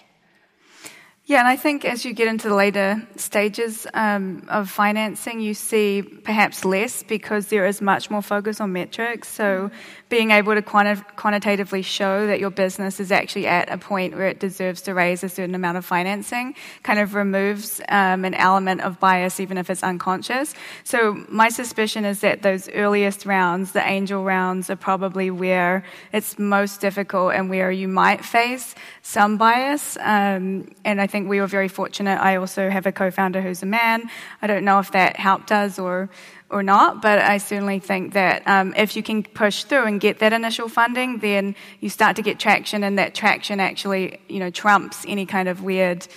Yeah, 1.27 1.39
and 1.39 1.47
I 1.49 1.57
think 1.57 1.83
as 1.83 2.05
you 2.05 2.13
get 2.13 2.29
into 2.29 2.47
the 2.47 2.55
later 2.55 3.05
stages 3.17 3.85
um, 3.93 4.45
of 4.47 4.69
financing, 4.69 5.41
you 5.41 5.53
see 5.53 6.01
perhaps 6.01 6.63
less 6.63 7.03
because 7.03 7.47
there 7.47 7.65
is 7.65 7.81
much 7.81 8.09
more 8.09 8.21
focus 8.21 8.61
on 8.61 8.71
metrics. 8.71 9.27
So 9.27 9.69
being 10.07 10.31
able 10.31 10.55
to 10.55 10.61
quanti- 10.61 11.03
quantitatively 11.17 11.81
show 11.81 12.27
that 12.27 12.39
your 12.39 12.49
business 12.49 13.01
is 13.01 13.11
actually 13.11 13.45
at 13.45 13.69
a 13.69 13.77
point 13.77 14.15
where 14.15 14.27
it 14.27 14.39
deserves 14.39 14.83
to 14.83 14.93
raise 14.93 15.21
a 15.21 15.27
certain 15.27 15.53
amount 15.53 15.77
of 15.77 15.83
financing 15.83 16.55
kind 16.83 16.97
of 16.97 17.13
removes 17.13 17.81
um, 17.89 18.23
an 18.23 18.33
element 18.33 18.79
of 18.79 18.97
bias, 19.01 19.41
even 19.41 19.57
if 19.57 19.69
it's 19.69 19.83
unconscious. 19.83 20.55
So 20.85 21.25
my 21.27 21.49
suspicion 21.49 22.05
is 22.05 22.21
that 22.21 22.41
those 22.41 22.69
earliest 22.69 23.25
rounds, 23.25 23.73
the 23.73 23.85
angel 23.85 24.23
rounds, 24.23 24.69
are 24.69 24.77
probably 24.77 25.29
where 25.29 25.83
it's 26.13 26.39
most 26.39 26.79
difficult 26.79 27.33
and 27.33 27.49
where 27.49 27.69
you 27.69 27.89
might 27.89 28.23
face 28.23 28.75
some 29.01 29.35
bias. 29.37 29.97
Um, 29.97 30.69
and 30.85 31.01
I 31.01 31.07
think 31.07 31.16
think 31.17 31.29
we 31.29 31.39
were 31.39 31.47
very 31.47 31.67
fortunate. 31.67 32.19
I 32.21 32.35
also 32.35 32.69
have 32.69 32.85
a 32.85 32.91
co-founder 32.91 33.41
who's 33.41 33.63
a 33.63 33.65
man. 33.65 34.09
I 34.41 34.47
don't 34.47 34.63
know 34.63 34.79
if 34.79 34.91
that 34.91 35.17
helped 35.17 35.51
us 35.51 35.79
or 35.79 36.09
or 36.49 36.63
not, 36.63 37.01
but 37.01 37.19
I 37.19 37.39
certainly 37.39 37.79
think 37.79 38.13
that 38.13 38.47
um, 38.47 38.73
if 38.77 38.95
you 38.95 39.03
can 39.03 39.23
push 39.23 39.65
through 39.65 39.83
and 39.83 39.99
get 39.99 40.19
that 40.19 40.31
initial 40.31 40.69
funding, 40.69 41.19
then 41.19 41.55
you 41.81 41.89
start 41.89 42.15
to 42.15 42.21
get 42.21 42.39
traction, 42.39 42.83
and 42.83 42.97
that 42.99 43.13
traction 43.13 43.59
actually, 43.59 44.21
you 44.29 44.39
know, 44.39 44.49
trumps 44.49 45.03
any 45.07 45.25
kind 45.25 45.49
of 45.49 45.61
weird 45.61 46.07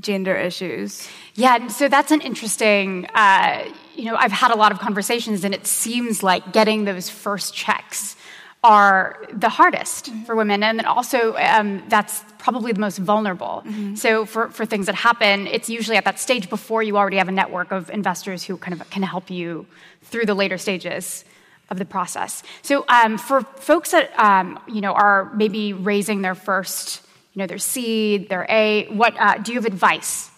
gender 0.00 0.34
issues. 0.34 1.08
Yeah, 1.34 1.68
so 1.68 1.88
that's 1.88 2.10
an 2.10 2.20
interesting. 2.20 3.06
Uh, 3.14 3.64
you 3.94 4.06
know, 4.06 4.16
I've 4.16 4.32
had 4.32 4.50
a 4.50 4.56
lot 4.56 4.72
of 4.72 4.78
conversations, 4.80 5.44
and 5.44 5.54
it 5.54 5.66
seems 5.66 6.22
like 6.22 6.52
getting 6.52 6.84
those 6.84 7.08
first 7.08 7.54
checks 7.54 8.16
are 8.62 9.24
the 9.32 9.48
hardest 9.48 10.06
mm-hmm. 10.06 10.24
for 10.24 10.36
women, 10.36 10.62
and 10.62 10.78
then 10.78 10.86
also 10.86 11.34
um, 11.36 11.82
that's 11.88 12.22
probably 12.38 12.72
the 12.72 12.80
most 12.80 12.98
vulnerable. 12.98 13.62
Mm-hmm. 13.66 13.94
So 13.94 14.26
for, 14.26 14.50
for 14.50 14.66
things 14.66 14.86
that 14.86 14.94
happen, 14.94 15.46
it's 15.46 15.70
usually 15.70 15.96
at 15.96 16.04
that 16.04 16.18
stage 16.18 16.50
before 16.50 16.82
you 16.82 16.96
already 16.98 17.16
have 17.16 17.28
a 17.28 17.32
network 17.32 17.70
of 17.72 17.90
investors 17.90 18.44
who 18.44 18.56
kind 18.56 18.78
of 18.78 18.88
can 18.90 19.02
help 19.02 19.30
you 19.30 19.66
through 20.02 20.26
the 20.26 20.34
later 20.34 20.58
stages 20.58 21.24
of 21.70 21.78
the 21.78 21.84
process. 21.84 22.42
So 22.62 22.84
um, 22.88 23.16
for 23.16 23.42
folks 23.42 23.92
that 23.92 24.12
um, 24.18 24.58
you 24.66 24.80
know 24.80 24.92
are 24.92 25.32
maybe 25.34 25.72
raising 25.72 26.20
their 26.20 26.34
first, 26.34 27.02
you 27.32 27.40
know, 27.40 27.46
their 27.46 27.58
seed, 27.58 28.28
their 28.28 28.44
A, 28.48 28.88
what 28.88 29.14
uh, 29.18 29.38
do 29.38 29.52
you 29.52 29.58
have 29.58 29.66
advice? 29.66 30.30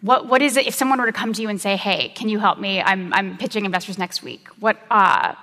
What 0.00 0.28
what 0.28 0.42
is 0.42 0.56
it 0.56 0.66
if 0.68 0.74
someone 0.74 1.00
were 1.00 1.06
to 1.06 1.12
come 1.12 1.32
to 1.32 1.42
you 1.42 1.48
and 1.48 1.60
say, 1.60 1.76
"Hey, 1.76 2.10
can 2.10 2.28
you 2.28 2.38
help 2.38 2.58
me? 2.58 2.80
I'm 2.80 3.12
I'm 3.14 3.36
pitching 3.36 3.64
investors 3.64 3.98
next 3.98 4.22
week." 4.22 4.46
What 4.60 4.78
uh, 4.90 5.34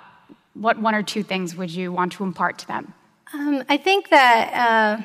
what 0.55 0.79
one 0.79 0.95
or 0.95 1.03
two 1.03 1.21
things 1.21 1.55
would 1.55 1.69
you 1.69 1.91
want 1.91 2.13
to 2.13 2.23
impart 2.23 2.57
to 2.59 2.67
them? 2.67 2.93
Um, 3.33 3.63
I 3.69 3.77
think 3.77 4.09
that. 4.09 4.99
Uh, 4.99 5.03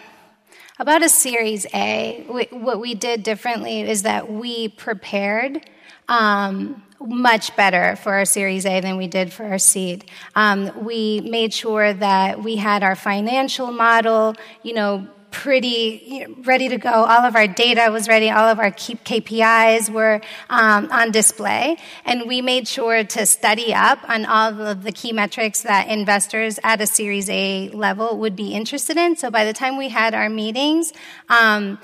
about 0.81 1.03
a 1.03 1.11
Series 1.11 1.67
A, 1.75 2.25
we, 2.27 2.45
what 2.59 2.81
we 2.81 2.95
did 2.95 3.23
differently 3.23 3.83
is 3.83 4.05
that 4.05 4.33
we 4.33 4.69
prepared 4.69 5.69
um, 6.09 6.83
much 6.99 7.55
better 7.55 7.97
for 7.97 8.15
our 8.15 8.25
Series 8.25 8.65
A 8.65 8.81
than 8.81 8.97
we 8.97 9.07
did 9.07 9.31
for 9.31 9.45
our 9.45 9.59
seed. 9.59 10.07
Um, 10.35 10.85
we 10.85 11.21
made 11.21 11.53
sure 11.53 11.93
that 11.93 12.43
we 12.43 12.57
had 12.57 12.83
our 12.83 12.97
financial 12.97 13.71
model, 13.71 14.37
you 14.63 14.73
know, 14.73 15.07
pretty 15.31 16.27
ready 16.45 16.69
to 16.69 16.77
go. 16.77 16.91
All 16.91 17.25
of 17.25 17.37
our 17.37 17.47
data 17.47 17.91
was 17.91 18.09
ready. 18.09 18.31
All 18.31 18.49
of 18.49 18.59
our 18.59 18.71
KPIs 18.71 19.91
were 19.91 20.21
um, 20.49 20.91
on 20.91 21.11
display. 21.11 21.77
And 22.05 22.27
we 22.27 22.43
made 22.43 22.67
sure 22.69 23.05
to 23.05 23.27
study 23.27 23.73
up 23.73 23.99
on 24.09 24.25
all 24.25 24.61
of 24.61 24.83
the 24.83 24.93
key 24.93 25.13
metrics 25.13 25.63
that 25.63 25.89
investors 25.89 26.59
at 26.63 26.81
a 26.81 26.87
Series 26.87 27.31
A 27.31 27.69
level 27.71 28.19
would 28.19 28.37
be 28.37 28.55
interested 28.55 28.97
in. 28.97 29.17
So 29.17 29.31
by 29.31 29.45
the 29.45 29.53
time 29.53 29.77
we 29.77 29.89
had 29.89 30.15
our 30.15 30.29
meetings, 30.29 30.93
um, 31.29 31.79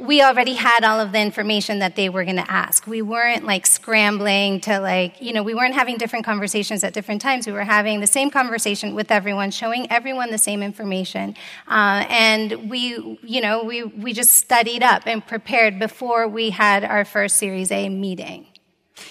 we 0.00 0.22
already 0.22 0.54
had 0.54 0.82
all 0.82 0.98
of 0.98 1.12
the 1.12 1.20
information 1.20 1.78
that 1.80 1.94
they 1.94 2.08
were 2.08 2.24
going 2.24 2.36
to 2.36 2.50
ask. 2.50 2.86
We 2.86 3.02
weren't 3.02 3.44
like 3.44 3.66
scrambling 3.66 4.60
to 4.62 4.80
like, 4.80 5.20
you 5.20 5.32
know, 5.32 5.42
we 5.42 5.54
weren't 5.54 5.74
having 5.74 5.98
different 5.98 6.24
conversations 6.24 6.82
at 6.82 6.94
different 6.94 7.20
times. 7.20 7.46
We 7.46 7.52
were 7.52 7.64
having 7.64 8.00
the 8.00 8.06
same 8.06 8.30
conversation 8.30 8.94
with 8.94 9.10
everyone, 9.10 9.50
showing 9.50 9.90
everyone 9.92 10.30
the 10.30 10.38
same 10.38 10.62
information. 10.62 11.36
Uh, 11.68 12.06
and 12.08 12.70
we, 12.70 13.18
you 13.22 13.40
know, 13.40 13.62
we, 13.62 13.84
we 13.84 14.12
just 14.12 14.32
studied 14.32 14.82
up 14.82 15.06
and 15.06 15.24
prepared 15.26 15.78
before 15.78 16.26
we 16.26 16.50
had 16.50 16.82
our 16.82 17.04
first 17.04 17.36
Series 17.36 17.70
A 17.70 17.88
meeting. 17.90 18.46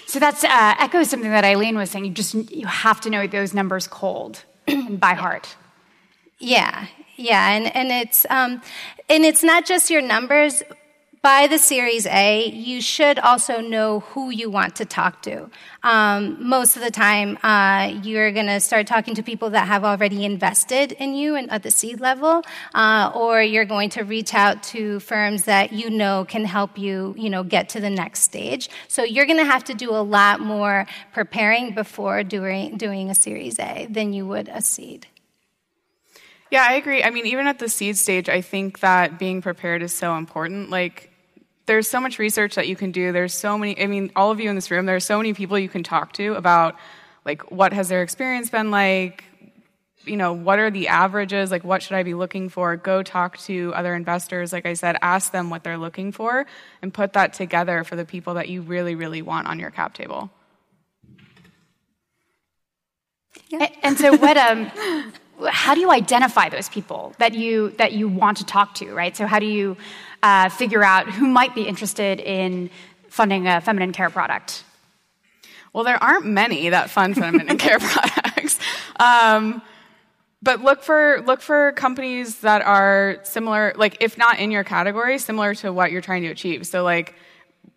So 0.07 0.19
that's 0.19 0.43
uh, 0.43 0.75
echoes 0.79 1.09
something 1.09 1.29
that 1.29 1.43
Aileen 1.43 1.77
was 1.77 1.91
saying. 1.91 2.05
You 2.05 2.11
just 2.11 2.33
you 2.33 2.67
have 2.67 3.01
to 3.01 3.09
know 3.09 3.27
those 3.27 3.53
numbers 3.53 3.87
cold 3.87 4.43
and 4.67 4.99
by 4.99 5.13
heart. 5.13 5.55
Yeah, 6.39 6.87
yeah, 7.19 7.49
and 7.49 7.75
and 7.75 7.91
it's 7.91 8.25
um, 8.29 8.61
and 9.09 9.25
it's 9.25 9.43
not 9.43 9.65
just 9.65 9.89
your 9.89 10.01
numbers 10.01 10.63
by 11.21 11.47
the 11.47 11.57
Series 11.57 12.05
A, 12.05 12.49
you 12.49 12.81
should 12.81 13.19
also 13.19 13.59
know 13.59 13.99
who 13.99 14.29
you 14.29 14.49
want 14.49 14.77
to 14.77 14.85
talk 14.85 15.21
to. 15.23 15.49
Um, 15.83 16.47
most 16.47 16.77
of 16.77 16.81
the 16.81 16.91
time, 16.91 17.37
uh, 17.43 17.99
you're 18.03 18.31
going 18.31 18.45
to 18.45 18.61
start 18.61 18.87
talking 18.87 19.15
to 19.15 19.23
people 19.23 19.49
that 19.49 19.67
have 19.67 19.83
already 19.83 20.23
invested 20.23 20.93
in 20.93 21.13
you 21.15 21.35
and 21.35 21.51
at 21.51 21.63
the 21.63 21.71
seed 21.71 21.99
level, 21.99 22.43
uh, 22.73 23.11
or 23.13 23.41
you're 23.41 23.65
going 23.65 23.89
to 23.91 24.03
reach 24.03 24.33
out 24.33 24.63
to 24.63 25.01
firms 25.01 25.43
that 25.43 25.73
you 25.73 25.89
know 25.89 26.23
can 26.23 26.45
help 26.45 26.77
you, 26.77 27.13
you 27.17 27.29
know, 27.29 27.43
get 27.43 27.67
to 27.69 27.81
the 27.81 27.89
next 27.89 28.21
stage. 28.21 28.69
So 28.87 29.03
you're 29.03 29.25
going 29.25 29.39
to 29.39 29.45
have 29.45 29.65
to 29.65 29.73
do 29.73 29.91
a 29.91 30.03
lot 30.03 30.39
more 30.39 30.85
preparing 31.11 31.75
before 31.75 32.23
doing 32.23 32.77
doing 32.77 33.09
a 33.09 33.15
Series 33.15 33.59
A 33.59 33.87
than 33.89 34.13
you 34.13 34.25
would 34.25 34.47
a 34.47 34.61
seed. 34.61 35.07
Yeah, 36.51 36.65
I 36.67 36.73
agree. 36.73 37.03
I 37.03 37.11
mean, 37.11 37.27
even 37.27 37.47
at 37.47 37.59
the 37.59 37.69
seed 37.69 37.97
stage, 37.97 38.27
I 38.27 38.41
think 38.41 38.79
that 38.79 39.19
being 39.19 39.41
prepared 39.41 39.83
is 39.83 39.93
so 39.93 40.15
important. 40.15 40.69
Like, 40.69 41.11
there's 41.67 41.87
so 41.87 41.99
much 41.99 42.17
research 42.17 42.55
that 42.55 42.67
you 42.67 42.75
can 42.75 42.91
do. 42.91 43.11
There's 43.11 43.33
so 43.33 43.57
many, 43.57 43.79
I 43.79 43.85
mean, 43.85 44.11
all 44.15 44.31
of 44.31 44.39
you 44.39 44.49
in 44.49 44.55
this 44.55 44.71
room, 44.71 44.87
there 44.87 44.95
are 44.95 44.99
so 44.99 45.17
many 45.17 45.33
people 45.33 45.59
you 45.59 45.69
can 45.69 45.83
talk 45.83 46.13
to 46.13 46.33
about, 46.33 46.75
like, 47.25 47.51
what 47.51 47.73
has 47.73 47.89
their 47.89 48.01
experience 48.01 48.49
been 48.49 48.71
like? 48.71 49.23
You 50.05 50.17
know, 50.17 50.33
what 50.33 50.57
are 50.57 50.71
the 50.71 50.87
averages? 50.87 51.51
Like, 51.51 51.63
what 51.63 51.83
should 51.83 51.95
I 51.95 52.01
be 52.01 52.15
looking 52.15 52.49
for? 52.49 52.75
Go 52.75 53.03
talk 53.03 53.37
to 53.39 53.71
other 53.75 53.93
investors. 53.93 54.51
Like 54.51 54.65
I 54.65 54.73
said, 54.73 54.97
ask 55.03 55.31
them 55.31 55.51
what 55.51 55.63
they're 55.63 55.77
looking 55.77 56.11
for 56.11 56.47
and 56.81 56.91
put 56.91 57.13
that 57.13 57.33
together 57.33 57.83
for 57.83 57.95
the 57.95 58.05
people 58.05 58.33
that 58.33 58.49
you 58.49 58.63
really, 58.63 58.95
really 58.95 59.21
want 59.21 59.45
on 59.47 59.59
your 59.59 59.69
cap 59.69 59.93
table. 59.93 60.31
Yeah. 63.49 63.69
And 63.83 63.97
so, 63.97 64.17
what 64.17 64.37
um, 64.37 64.71
how 65.47 65.73
do 65.73 65.81
you 65.81 65.91
identify 65.91 66.49
those 66.49 66.69
people 66.69 67.13
that 67.19 67.33
you 67.33 67.69
that 67.77 67.93
you 67.93 68.07
want 68.07 68.37
to 68.37 68.45
talk 68.45 68.75
to, 68.75 68.93
right? 68.93 69.15
So, 69.15 69.25
how 69.25 69.39
do 69.39 69.45
you 69.45 69.77
uh, 70.23 70.49
figure 70.49 70.83
out 70.83 71.09
who 71.09 71.27
might 71.27 71.55
be 71.55 71.63
interested 71.63 72.19
in 72.19 72.69
funding 73.07 73.47
a 73.47 73.61
feminine 73.61 73.91
care 73.91 74.09
product? 74.09 74.63
Well, 75.73 75.83
there 75.83 76.01
aren't 76.01 76.25
many 76.25 76.69
that 76.69 76.89
fund 76.89 77.15
feminine 77.15 77.57
care 77.57 77.79
products. 77.79 78.59
Um, 78.99 79.61
but 80.41 80.61
look 80.61 80.83
for 80.83 81.21
look 81.25 81.41
for 81.41 81.73
companies 81.73 82.39
that 82.39 82.61
are 82.61 83.19
similar, 83.23 83.73
like 83.75 83.97
if 83.99 84.17
not 84.17 84.39
in 84.39 84.51
your 84.51 84.63
category, 84.63 85.17
similar 85.19 85.53
to 85.55 85.71
what 85.71 85.91
you're 85.91 86.01
trying 86.01 86.23
to 86.23 86.29
achieve. 86.29 86.65
So, 86.65 86.83
like 86.83 87.15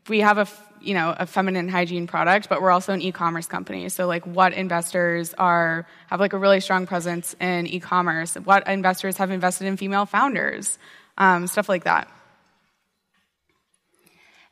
we 0.09 0.21
have 0.21 0.39
a 0.39 0.47
you 0.83 0.95
know 0.95 1.15
a 1.19 1.27
feminine 1.27 1.69
hygiene 1.69 2.07
product 2.07 2.49
but 2.49 2.61
we're 2.63 2.71
also 2.71 2.93
an 2.93 3.01
e-commerce 3.03 3.47
company. 3.47 3.89
So 3.89 4.07
like 4.07 4.27
what 4.27 4.53
investors 4.53 5.35
are 5.35 5.87
have 6.09 6.21
like 6.21 6.33
a 6.33 6.39
really 6.39 6.61
strong 6.61 6.87
presence 6.87 7.35
in 7.41 7.67
e-commerce 7.67 8.35
what 8.35 8.67
investors 8.69 9.17
have 9.17 9.31
invested 9.31 9.67
in 9.67 9.77
female 9.77 10.07
founders 10.07 10.79
um, 11.19 11.47
stuff 11.47 11.69
like 11.69 11.85
that. 11.85 12.09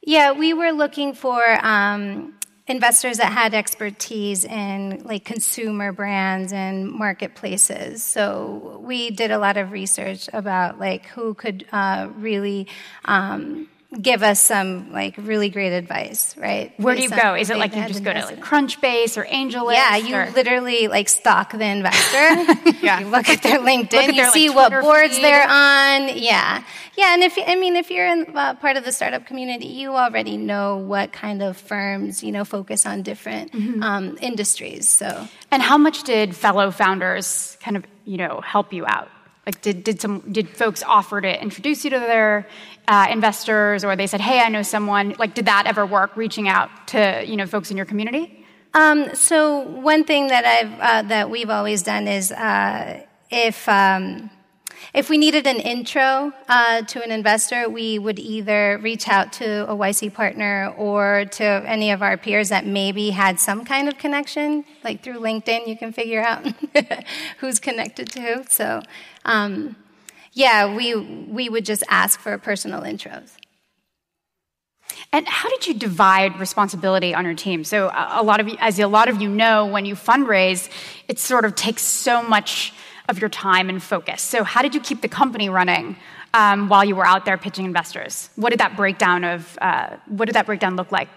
Yeah 0.02 0.32
we 0.32 0.52
were 0.52 0.72
looking 0.72 1.14
for 1.14 1.42
um, 1.64 2.34
investors 2.70 3.16
that 3.18 3.32
had 3.32 3.52
expertise 3.52 4.44
in 4.44 5.02
like 5.04 5.24
consumer 5.24 5.92
brands 5.92 6.52
and 6.52 6.88
marketplaces. 6.88 8.02
So 8.02 8.80
we 8.82 9.10
did 9.10 9.32
a 9.32 9.38
lot 9.38 9.56
of 9.56 9.72
research 9.72 10.28
about 10.32 10.78
like 10.78 11.06
who 11.06 11.34
could 11.34 11.66
uh, 11.72 12.08
really 12.14 12.68
um, 13.04 13.68
give 13.98 14.22
us 14.22 14.40
some 14.40 14.92
like 14.92 15.16
really 15.16 15.48
great 15.48 15.72
advice, 15.72 16.37
right? 16.37 16.72
Where 16.79 16.94
do 16.94 17.03
you 17.03 17.11
go? 17.11 17.35
Is 17.35 17.50
it 17.50 17.57
like 17.57 17.74
you 17.74 17.87
just 17.88 18.05
go 18.05 18.12
to 18.12 18.24
like 18.24 18.40
Crunchbase 18.40 19.16
or 19.16 19.24
AngelList? 19.24 19.74
Yeah, 19.74 19.96
you 19.96 20.14
or? 20.14 20.31
literally 20.31 20.87
like 20.87 21.09
stalk 21.09 21.53
the 21.53 21.64
investor. 21.64 22.79
yeah, 22.85 23.00
you 23.00 23.09
look 23.09 23.29
at 23.29 23.42
their 23.42 23.59
LinkedIn, 23.59 23.94
at 23.94 24.14
you 24.14 24.22
their, 24.22 24.31
see 24.31 24.48
like, 24.48 24.70
what 24.72 24.83
boards 24.83 25.16
feed. 25.16 25.24
they're 25.24 25.48
on. 25.48 26.16
Yeah, 26.16 26.62
yeah, 26.96 27.14
and 27.14 27.22
if 27.22 27.37
I 27.44 27.57
mean 27.57 27.76
if 27.76 27.90
you're 27.90 28.07
in 28.07 28.37
uh, 28.37 28.55
part 28.55 28.76
of 28.76 28.85
the 28.85 28.92
startup 28.92 29.26
community, 29.26 29.66
you 29.66 29.90
already 29.90 30.37
know 30.37 30.76
what 30.76 31.12
kind 31.12 31.42
of 31.42 31.57
firms 31.57 32.22
you 32.22 32.31
know 32.31 32.44
focus 32.44 32.87
on 32.87 33.03
different 33.03 33.53
mm-hmm. 33.53 33.83
um, 33.83 34.18
industries. 34.20 34.88
So, 34.88 35.26
and 35.50 35.62
how 35.62 35.79
much 35.79 36.05
did 36.05 36.37
fellow 36.37 36.70
founders 36.70 37.57
kind 37.61 37.76
of 37.76 37.85
you 38.05 38.18
know 38.18 38.40
help 38.40 38.72
you 38.72 38.87
out? 38.87 39.09
Like, 39.46 39.62
did, 39.62 39.83
did, 39.83 40.00
some, 40.00 40.20
did 40.31 40.48
folks 40.50 40.83
offer 40.83 41.20
to 41.20 41.42
introduce 41.42 41.83
you 41.83 41.90
to 41.90 41.98
their 41.98 42.46
uh, 42.90 43.07
investors, 43.09 43.85
or 43.85 43.94
they 43.94 44.09
said, 44.09 44.20
hey, 44.20 44.40
I 44.40 44.48
know 44.48 44.62
someone? 44.62 45.14
Like, 45.16 45.33
did 45.33 45.46
that 45.46 45.66
ever 45.66 45.87
work, 45.87 46.16
reaching 46.16 46.48
out 46.48 46.88
to, 46.88 47.24
you 47.24 47.37
know, 47.37 47.46
folks 47.46 47.70
in 47.70 47.76
your 47.76 47.87
community? 47.87 48.44
Um, 48.74 49.14
so 49.14 49.61
one 49.61 50.03
thing 50.03 50.26
that 50.26 50.44
I've, 50.44 50.81
uh, 50.81 51.09
that 51.09 51.31
we've 51.31 51.50
always 51.50 51.85
done 51.85 52.09
is 52.09 52.33
uh, 52.33 53.05
if, 53.31 53.68
um, 53.68 54.29
if 54.92 55.09
we 55.09 55.18
needed 55.18 55.46
an 55.46 55.59
intro 55.59 56.33
uh, 56.48 56.83
to 56.83 57.00
an 57.05 57.12
investor, 57.12 57.68
we 57.68 58.00
would 58.00 58.18
either 58.18 58.81
reach 58.83 59.09
out 59.09 59.35
to 59.35 59.70
a 59.70 59.76
YC 59.76 60.12
partner 60.12 60.74
or 60.76 61.26
to 61.26 61.44
any 61.44 61.92
of 61.92 62.03
our 62.03 62.16
peers 62.16 62.48
that 62.48 62.66
maybe 62.66 63.11
had 63.11 63.38
some 63.38 63.64
kind 63.64 63.87
of 63.87 63.98
connection. 63.98 64.64
Like 64.83 65.05
through 65.05 65.20
LinkedIn, 65.20 65.68
you 65.68 65.76
can 65.76 65.92
figure 65.92 66.22
out 66.22 66.44
who's 67.38 67.61
connected 67.61 68.11
to 68.11 68.20
who. 68.20 68.44
So, 68.48 68.83
um, 69.24 69.76
yeah, 70.32 70.74
we, 70.74 70.94
we 70.94 71.48
would 71.48 71.64
just 71.64 71.82
ask 71.88 72.20
for 72.20 72.36
personal 72.38 72.82
intros. 72.82 73.32
And 75.12 75.26
how 75.26 75.48
did 75.48 75.66
you 75.66 75.74
divide 75.74 76.38
responsibility 76.38 77.14
on 77.14 77.24
your 77.24 77.34
team? 77.34 77.64
So 77.64 77.90
a 77.92 78.22
lot 78.22 78.40
of 78.40 78.48
you, 78.48 78.56
as 78.60 78.78
a 78.78 78.86
lot 78.86 79.08
of 79.08 79.20
you 79.20 79.28
know, 79.28 79.66
when 79.66 79.84
you 79.84 79.94
fundraise, 79.94 80.68
it 81.08 81.18
sort 81.18 81.44
of 81.44 81.54
takes 81.54 81.82
so 81.82 82.22
much 82.22 82.72
of 83.08 83.20
your 83.20 83.28
time 83.28 83.68
and 83.68 83.82
focus. 83.82 84.22
So, 84.22 84.44
how 84.44 84.62
did 84.62 84.74
you 84.74 84.80
keep 84.80 85.02
the 85.02 85.08
company 85.08 85.48
running 85.48 85.96
um, 86.32 86.68
while 86.68 86.84
you 86.84 86.94
were 86.94 87.04
out 87.04 87.24
there 87.24 87.36
pitching 87.36 87.64
investors? 87.64 88.30
What 88.36 88.50
did 88.50 88.60
that 88.60 88.76
breakdown 88.76 89.24
of 89.24 89.58
uh, 89.60 89.96
what 90.06 90.26
did 90.26 90.34
that 90.36 90.46
breakdown 90.46 90.76
look 90.76 90.92
like? 90.92 91.08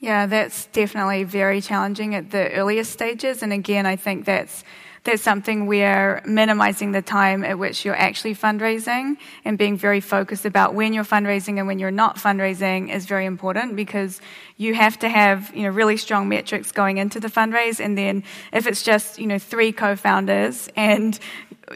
Yeah, 0.00 0.26
that's 0.26 0.66
definitely 0.66 1.22
very 1.22 1.60
challenging 1.60 2.16
at 2.16 2.32
the 2.32 2.50
earliest 2.50 2.90
stages. 2.90 3.42
And 3.42 3.52
again, 3.52 3.86
I 3.86 3.94
think 3.94 4.24
that's 4.24 4.64
that's 5.04 5.22
something 5.22 5.66
where 5.66 6.22
minimizing 6.24 6.92
the 6.92 7.02
time 7.02 7.44
at 7.44 7.58
which 7.58 7.84
you're 7.84 7.96
actually 7.96 8.34
fundraising 8.34 9.16
and 9.44 9.58
being 9.58 9.76
very 9.76 10.00
focused 10.00 10.44
about 10.44 10.74
when 10.74 10.92
you're 10.92 11.04
fundraising 11.04 11.58
and 11.58 11.66
when 11.66 11.80
you're 11.80 11.90
not 11.90 12.16
fundraising 12.16 12.94
is 12.94 13.06
very 13.06 13.26
important 13.26 13.74
because 13.74 14.20
you 14.56 14.74
have 14.74 14.98
to 15.00 15.08
have, 15.08 15.54
you 15.56 15.64
know, 15.64 15.70
really 15.70 15.96
strong 15.96 16.28
metrics 16.28 16.70
going 16.70 16.98
into 16.98 17.18
the 17.18 17.28
fundraise. 17.28 17.80
And 17.84 17.98
then 17.98 18.22
if 18.52 18.68
it's 18.68 18.82
just, 18.82 19.18
you 19.18 19.26
know, 19.26 19.38
three 19.38 19.72
co-founders 19.72 20.68
and 20.76 21.18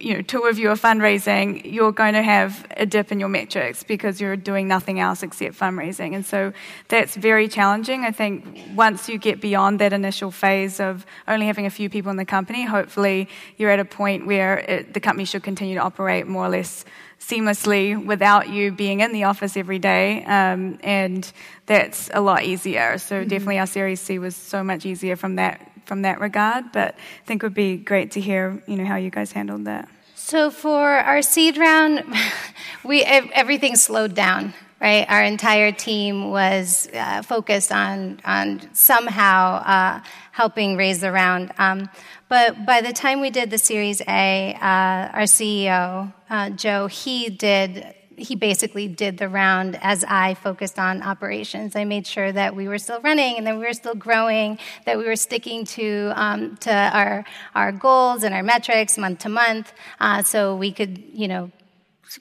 you 0.01 0.15
know, 0.15 0.23
two 0.23 0.43
of 0.43 0.59
you 0.59 0.71
are 0.71 0.77
fundraising, 0.77 1.73
you're 1.73 1.93
going 1.93 2.15
to 2.15 2.23
have 2.23 2.67
a 2.77 2.87
dip 2.87 3.13
in 3.13 3.21
your 3.21 3.29
metrics 3.29 3.83
because 3.83 4.21
you're 4.21 4.37
doing 4.37 4.69
nothing 4.69 5.01
else 5.01 5.23
except 5.23 5.59
fundraising. 5.59 6.15
And 6.15 6.25
so 6.25 6.53
that's 6.89 7.17
very 7.17 7.49
challenging. 7.49 8.05
I 8.05 8.11
think 8.11 8.61
once 8.75 9.09
you 9.09 9.19
get 9.19 9.41
beyond 9.41 9.79
that 9.81 9.93
initial 9.93 10.31
phase 10.31 10.81
of 10.81 11.07
only 11.29 11.47
having 11.47 11.67
a 11.67 11.71
few 11.71 11.89
people 11.89 12.11
in 12.11 12.17
the 12.17 12.25
company, 12.25 12.65
hopefully 12.65 13.29
you're 13.57 13.71
at 13.71 13.81
a 13.81 13.85
point 13.85 14.27
where 14.27 14.59
it, 14.59 14.95
the 14.95 15.01
company 15.01 15.25
should 15.25 15.43
continue 15.43 15.77
to 15.77 15.83
operate 15.83 16.27
more 16.27 16.47
or 16.47 16.51
less 16.51 16.85
seamlessly 17.21 18.05
without 18.05 18.49
you 18.49 18.73
being 18.73 19.01
in 19.01 19.13
the 19.13 19.25
office 19.25 19.57
every 19.57 19.79
day. 19.79 20.25
Um, 20.25 20.79
and 20.83 21.31
that's 21.67 22.11
a 22.13 22.21
lot 22.21 22.43
easier. 22.45 22.99
So 22.99 23.21
mm-hmm. 23.21 23.29
definitely 23.29 23.59
our 23.59 23.67
Series 23.67 24.01
C 24.01 24.19
was 24.19 24.37
so 24.37 24.63
much 24.63 24.85
easier 24.85 25.17
from 25.17 25.37
that 25.37 25.73
from 25.87 26.03
that 26.03 26.21
regard. 26.21 26.73
But 26.73 26.95
I 26.95 27.27
think 27.27 27.43
it 27.43 27.47
would 27.47 27.55
be 27.55 27.77
great 27.77 28.11
to 28.13 28.21
hear, 28.21 28.63
you 28.67 28.77
know, 28.77 28.85
how 28.85 28.97
you 28.97 29.11
guys 29.11 29.33
handled 29.33 29.65
that. 29.65 29.89
So 30.15 30.51
for 30.51 30.89
our 30.91 31.23
seed 31.23 31.57
round, 31.57 32.05
we 32.85 33.03
everything 33.03 33.77
slowed 33.77 34.15
down. 34.15 34.55
Right, 34.79 35.07
our 35.09 35.23
entire 35.23 35.73
team 35.73 36.31
was 36.31 36.87
uh, 36.93 37.23
focused 37.23 37.73
on 37.73 38.21
on 38.27 38.61
somehow 38.75 39.63
uh, 39.65 40.01
helping 40.33 40.77
raise 40.77 41.01
the 41.01 41.11
round. 41.11 41.51
Um, 41.57 41.89
but 42.29 42.67
by 42.67 42.83
the 42.83 42.93
time 42.93 43.23
we 43.23 43.31
did 43.31 43.49
the 43.49 43.57
Series 43.57 44.03
A, 44.03 44.55
uh, 44.61 45.17
our 45.17 45.23
CEO 45.23 46.13
uh, 46.29 46.51
Joe, 46.51 46.89
he 46.89 47.31
did 47.31 47.95
he 48.17 48.35
basically 48.35 48.89
did 48.89 49.19
the 49.19 49.29
round 49.29 49.79
as 49.83 50.05
I 50.05 50.35
focused 50.35 50.79
on 50.79 51.03
operations. 51.03 51.77
I 51.77 51.85
made 51.85 52.07
sure 52.07 52.33
that 52.33 52.57
we 52.57 52.69
were 52.69 52.79
still 52.79 53.01
running 53.01 53.37
and 53.37 53.47
that 53.47 53.57
we 53.57 53.65
were 53.65 53.73
still 53.73 53.95
growing, 53.95 54.59
that 54.85 54.99
we 54.99 55.05
were 55.05 55.17
sticking 55.17 55.65
to 55.67 56.13
um, 56.15 56.57
to 56.59 56.73
our 56.73 57.25
our 57.55 57.73
goals 57.73 58.23
and 58.23 58.35
our 58.35 58.43
metrics 58.43 58.99
month 58.99 59.21
to 59.21 59.29
month, 59.29 59.73
uh, 60.01 60.23
so 60.23 60.57
we 60.57 60.73
could 60.73 61.03
you 61.13 61.29
know 61.29 61.51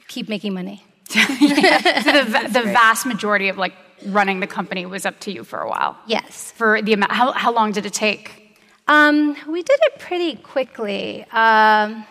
keep 0.08 0.30
making 0.30 0.54
money. 0.54 0.84
yeah. 1.16 2.02
So 2.02 2.24
the, 2.24 2.60
the 2.60 2.62
vast 2.64 3.06
majority 3.06 3.50
of 3.50 3.58
like 3.58 3.74
running 4.08 4.40
the 4.40 4.48
company 4.48 4.86
was 4.86 5.06
up 5.06 5.20
to 5.22 5.32
you 5.32 5.44
for 5.44 5.60
a 5.60 5.70
while. 5.70 5.98
Yes. 6.08 6.52
For 6.52 6.82
the 6.82 6.94
amount, 6.94 7.12
how 7.12 7.32
how 7.32 7.54
long 7.54 7.72
did 7.72 7.86
it 7.86 7.94
take? 7.94 8.42
Um, 8.88 9.36
we 9.48 9.64
did 9.64 9.80
it 9.84 10.00
pretty 10.00 10.36
quickly. 10.36 11.26
Um, 11.32 12.06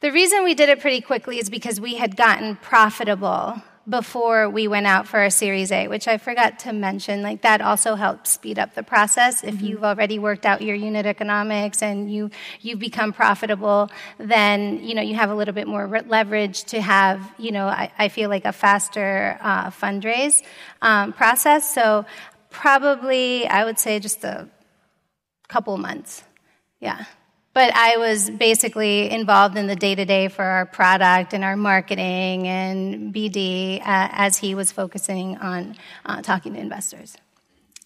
the 0.00 0.12
reason 0.12 0.44
we 0.44 0.54
did 0.54 0.68
it 0.68 0.80
pretty 0.80 1.00
quickly 1.00 1.38
is 1.38 1.50
because 1.50 1.80
we 1.80 1.94
had 1.94 2.16
gotten 2.16 2.56
profitable 2.56 3.62
before 3.88 4.50
we 4.50 4.66
went 4.66 4.86
out 4.86 5.06
for 5.06 5.20
our 5.20 5.30
Series 5.30 5.70
A, 5.70 5.86
which 5.86 6.08
I 6.08 6.18
forgot 6.18 6.58
to 6.60 6.72
mention. 6.72 7.22
Like 7.22 7.42
that 7.42 7.60
also 7.60 7.94
helps 7.94 8.32
speed 8.32 8.58
up 8.58 8.74
the 8.74 8.82
process. 8.82 9.44
If 9.44 9.62
you've 9.62 9.84
already 9.84 10.18
worked 10.18 10.44
out 10.44 10.60
your 10.60 10.74
unit 10.74 11.06
economics 11.06 11.82
and 11.82 12.12
you 12.12 12.30
you've 12.60 12.80
become 12.80 13.12
profitable, 13.12 13.90
then 14.18 14.82
you 14.82 14.94
know 14.94 15.02
you 15.02 15.14
have 15.14 15.30
a 15.30 15.34
little 15.34 15.54
bit 15.54 15.68
more 15.68 15.86
leverage 16.06 16.64
to 16.64 16.80
have 16.80 17.32
you 17.38 17.52
know 17.52 17.66
I, 17.66 17.92
I 17.96 18.08
feel 18.08 18.28
like 18.28 18.44
a 18.44 18.52
faster 18.52 19.38
uh, 19.40 19.70
fundraise 19.70 20.42
um, 20.82 21.12
process. 21.12 21.72
So 21.72 22.04
probably 22.50 23.46
I 23.46 23.64
would 23.64 23.78
say 23.78 24.00
just 24.00 24.24
a 24.24 24.48
couple 25.48 25.76
months. 25.78 26.24
Yeah. 26.80 27.04
But 27.56 27.74
I 27.74 27.96
was 27.96 28.28
basically 28.28 29.10
involved 29.10 29.56
in 29.56 29.66
the 29.66 29.76
day 29.76 29.94
to 29.94 30.04
day 30.04 30.28
for 30.28 30.44
our 30.44 30.66
product 30.66 31.32
and 31.32 31.42
our 31.42 31.56
marketing 31.56 32.46
and 32.46 33.14
BD 33.14 33.80
uh, 33.80 33.82
as 33.86 34.36
he 34.36 34.54
was 34.54 34.70
focusing 34.72 35.38
on 35.38 35.74
uh, 36.04 36.20
talking 36.20 36.52
to 36.52 36.60
investors. 36.60 37.16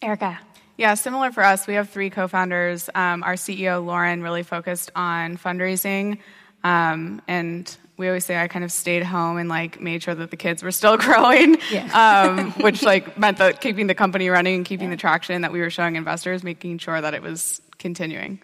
Erica. 0.03 0.41
Yeah, 0.77 0.95
similar 0.95 1.31
for 1.31 1.45
us. 1.45 1.69
We 1.69 1.75
have 1.75 1.89
three 1.89 2.11
co 2.11 2.27
founders. 2.27 2.91
Um, 2.97 3.23
our 3.23 3.35
CEO, 3.35 3.87
Lauren, 3.87 4.25
really 4.25 4.43
focused 4.43 4.91
on 4.97 5.37
fundraising. 5.37 6.19
Um, 6.65 7.23
and 7.29 7.73
we 7.97 8.09
always 8.09 8.25
say 8.25 8.43
I 8.43 8.49
kind 8.49 8.65
of 8.65 8.73
stayed 8.73 9.05
home 9.05 9.37
and 9.37 9.49
like 9.49 9.81
made 9.81 10.03
sure 10.03 10.17
that 10.17 10.33
the 10.33 10.37
kids 10.37 10.65
were 10.65 10.73
still 10.73 10.97
growing, 11.07 11.59
Yeah. 11.71 12.25
um, 12.27 12.51
which 12.55 12.83
like 12.83 13.17
meant 13.17 13.39
that 13.39 13.61
keeping 13.61 13.87
the 13.87 13.95
company 13.95 14.31
running 14.31 14.57
and 14.57 14.65
keeping 14.65 14.91
the 14.91 14.97
traction 14.97 15.43
that 15.43 15.53
we 15.53 15.61
were 15.61 15.71
showing 15.71 15.95
investors, 15.95 16.43
making 16.43 16.79
sure 16.79 17.01
that 17.01 17.15
it 17.15 17.23
was 17.23 17.63
continuing. 17.79 18.41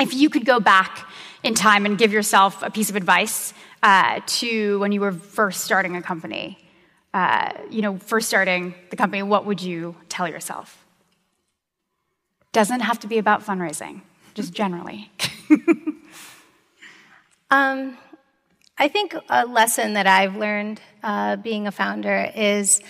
If 0.00 0.14
you 0.14 0.30
could 0.30 0.44
go 0.44 0.60
back 0.60 1.08
in 1.42 1.54
time 1.54 1.86
and 1.86 1.96
give 1.96 2.12
yourself 2.12 2.62
a 2.62 2.70
piece 2.70 2.90
of 2.90 2.96
advice 2.96 3.54
uh, 3.82 4.20
to 4.26 4.78
when 4.80 4.92
you 4.92 5.00
were 5.00 5.12
first 5.12 5.60
starting 5.60 5.96
a 5.96 6.02
company, 6.02 6.58
uh, 7.12 7.52
you 7.70 7.82
know, 7.82 7.98
first 7.98 8.28
starting 8.28 8.74
the 8.90 8.96
company, 8.96 9.22
what 9.22 9.46
would 9.46 9.62
you 9.62 9.94
tell 10.08 10.28
yourself? 10.28 10.84
Doesn't 12.52 12.80
have 12.80 12.98
to 13.00 13.06
be 13.06 13.18
about 13.18 13.44
fundraising, 13.44 14.02
just 14.34 14.52
generally. 14.52 15.10
Um, 17.54 17.96
I 18.78 18.88
think 18.88 19.14
a 19.28 19.46
lesson 19.46 19.92
that 19.92 20.08
I've 20.08 20.34
learned 20.34 20.80
uh, 21.04 21.36
being 21.36 21.68
a 21.68 21.70
founder 21.70 22.32
is 22.34 22.80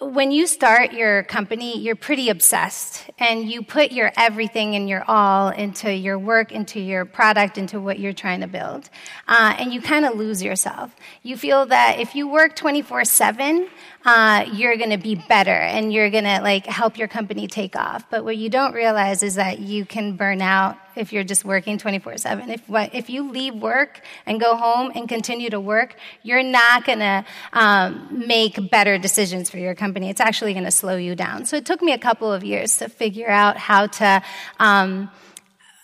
when 0.00 0.30
you 0.30 0.46
start 0.46 0.92
your 0.92 1.22
company, 1.22 1.78
you're 1.78 1.96
pretty 1.96 2.28
obsessed 2.28 3.08
and 3.18 3.50
you 3.50 3.62
put 3.62 3.92
your 3.92 4.12
everything 4.16 4.74
and 4.74 4.88
your 4.88 5.02
all 5.08 5.48
into 5.48 5.92
your 5.92 6.18
work, 6.18 6.52
into 6.52 6.80
your 6.80 7.04
product, 7.04 7.56
into 7.56 7.80
what 7.80 7.98
you're 7.98 8.12
trying 8.12 8.40
to 8.40 8.46
build. 8.46 8.90
Uh, 9.26 9.54
and 9.58 9.72
you 9.72 9.80
kind 9.80 10.04
of 10.04 10.16
lose 10.16 10.42
yourself. 10.42 10.94
You 11.22 11.36
feel 11.36 11.66
that 11.66 11.98
if 11.98 12.14
you 12.14 12.28
work 12.28 12.56
24 12.56 13.04
7, 13.04 13.68
uh, 14.06 14.46
you're 14.52 14.76
going 14.76 14.90
to 14.90 14.98
be 14.98 15.16
better 15.16 15.50
and 15.50 15.92
you're 15.92 16.10
going 16.10 16.22
to 16.24 16.40
like 16.40 16.64
help 16.64 16.96
your 16.96 17.08
company 17.08 17.48
take 17.48 17.74
off. 17.74 18.08
But 18.08 18.24
what 18.24 18.36
you 18.36 18.48
don't 18.48 18.72
realize 18.72 19.24
is 19.24 19.34
that 19.34 19.58
you 19.58 19.84
can 19.84 20.16
burn 20.16 20.40
out 20.40 20.78
if 20.94 21.12
you're 21.12 21.24
just 21.24 21.44
working 21.44 21.76
24 21.76 22.18
7. 22.18 22.48
If, 22.50 22.68
what- 22.68 22.94
if 22.94 23.10
you 23.10 23.30
leave 23.30 23.56
work 23.56 24.00
and 24.24 24.38
go 24.40 24.54
home 24.56 24.92
and 24.94 25.08
continue 25.08 25.50
to 25.50 25.58
work, 25.58 25.96
you're 26.22 26.44
not 26.44 26.84
going 26.84 27.00
to 27.00 27.24
um, 27.52 28.22
make 28.28 28.70
better 28.70 28.96
decisions 28.96 29.50
for 29.50 29.58
your 29.58 29.74
company. 29.74 30.08
It's 30.08 30.20
actually 30.20 30.52
going 30.52 30.64
to 30.66 30.70
slow 30.70 30.96
you 30.96 31.16
down. 31.16 31.44
So 31.44 31.56
it 31.56 31.66
took 31.66 31.82
me 31.82 31.92
a 31.92 31.98
couple 31.98 32.32
of 32.32 32.44
years 32.44 32.76
to 32.76 32.88
figure 32.88 33.28
out 33.28 33.56
how 33.56 33.88
to. 33.88 34.22
Um, 34.60 35.10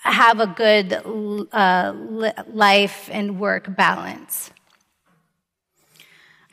have 0.05 0.41
a 0.41 0.49
good 0.49 0.93
uh, 1.53 1.93
life 2.49 3.09
and 3.13 3.39
work 3.39 3.77
balance. 3.77 4.51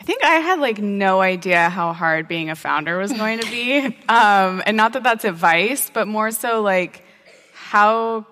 I 0.10 0.12
think 0.12 0.24
I 0.24 0.36
had 0.38 0.60
like 0.60 0.80
no 0.80 1.22
idea 1.22 1.70
how 1.70 1.94
hard 1.94 2.28
being 2.28 2.50
a 2.50 2.56
founder 2.56 2.98
was 2.98 3.14
going 3.14 3.42
to 3.42 3.52
be. 3.52 3.96
Um, 4.10 4.64
and 4.66 4.76
not 4.76 4.94
that 4.94 5.04
that's 5.04 5.24
advice, 5.24 5.92
but 5.94 6.08
more 6.08 6.32
so 6.32 6.64
like 6.64 7.06
how, 7.54 8.26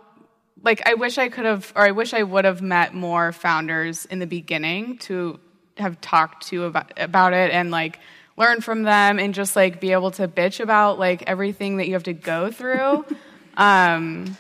like, 0.64 0.82
I 0.88 0.96
wish 0.96 1.20
I 1.20 1.30
could 1.30 1.46
have, 1.46 1.72
or 1.76 1.84
I 1.84 1.92
wish 1.92 2.16
I 2.16 2.24
would 2.24 2.46
have 2.46 2.64
met 2.64 2.96
more 2.96 3.32
founders 3.32 4.06
in 4.06 4.18
the 4.18 4.26
beginning 4.26 4.98
to 5.00 5.40
have 5.78 6.02
talked 6.02 6.48
to 6.48 6.64
about, 6.64 6.94
about 6.98 7.34
it 7.34 7.52
and 7.52 7.70
like 7.70 8.00
learn 8.38 8.62
from 8.62 8.82
them 8.82 9.20
and 9.20 9.36
just 9.36 9.56
like 9.56 9.80
be 9.80 9.92
able 9.92 10.10
to 10.12 10.28
bitch 10.28 10.60
about 10.60 10.98
like 10.98 11.22
everything 11.28 11.78
that 11.78 11.86
you 11.86 11.94
have 11.94 12.04
to 12.04 12.14
go 12.14 12.50
through. 12.50 13.06
um, 13.58 14.36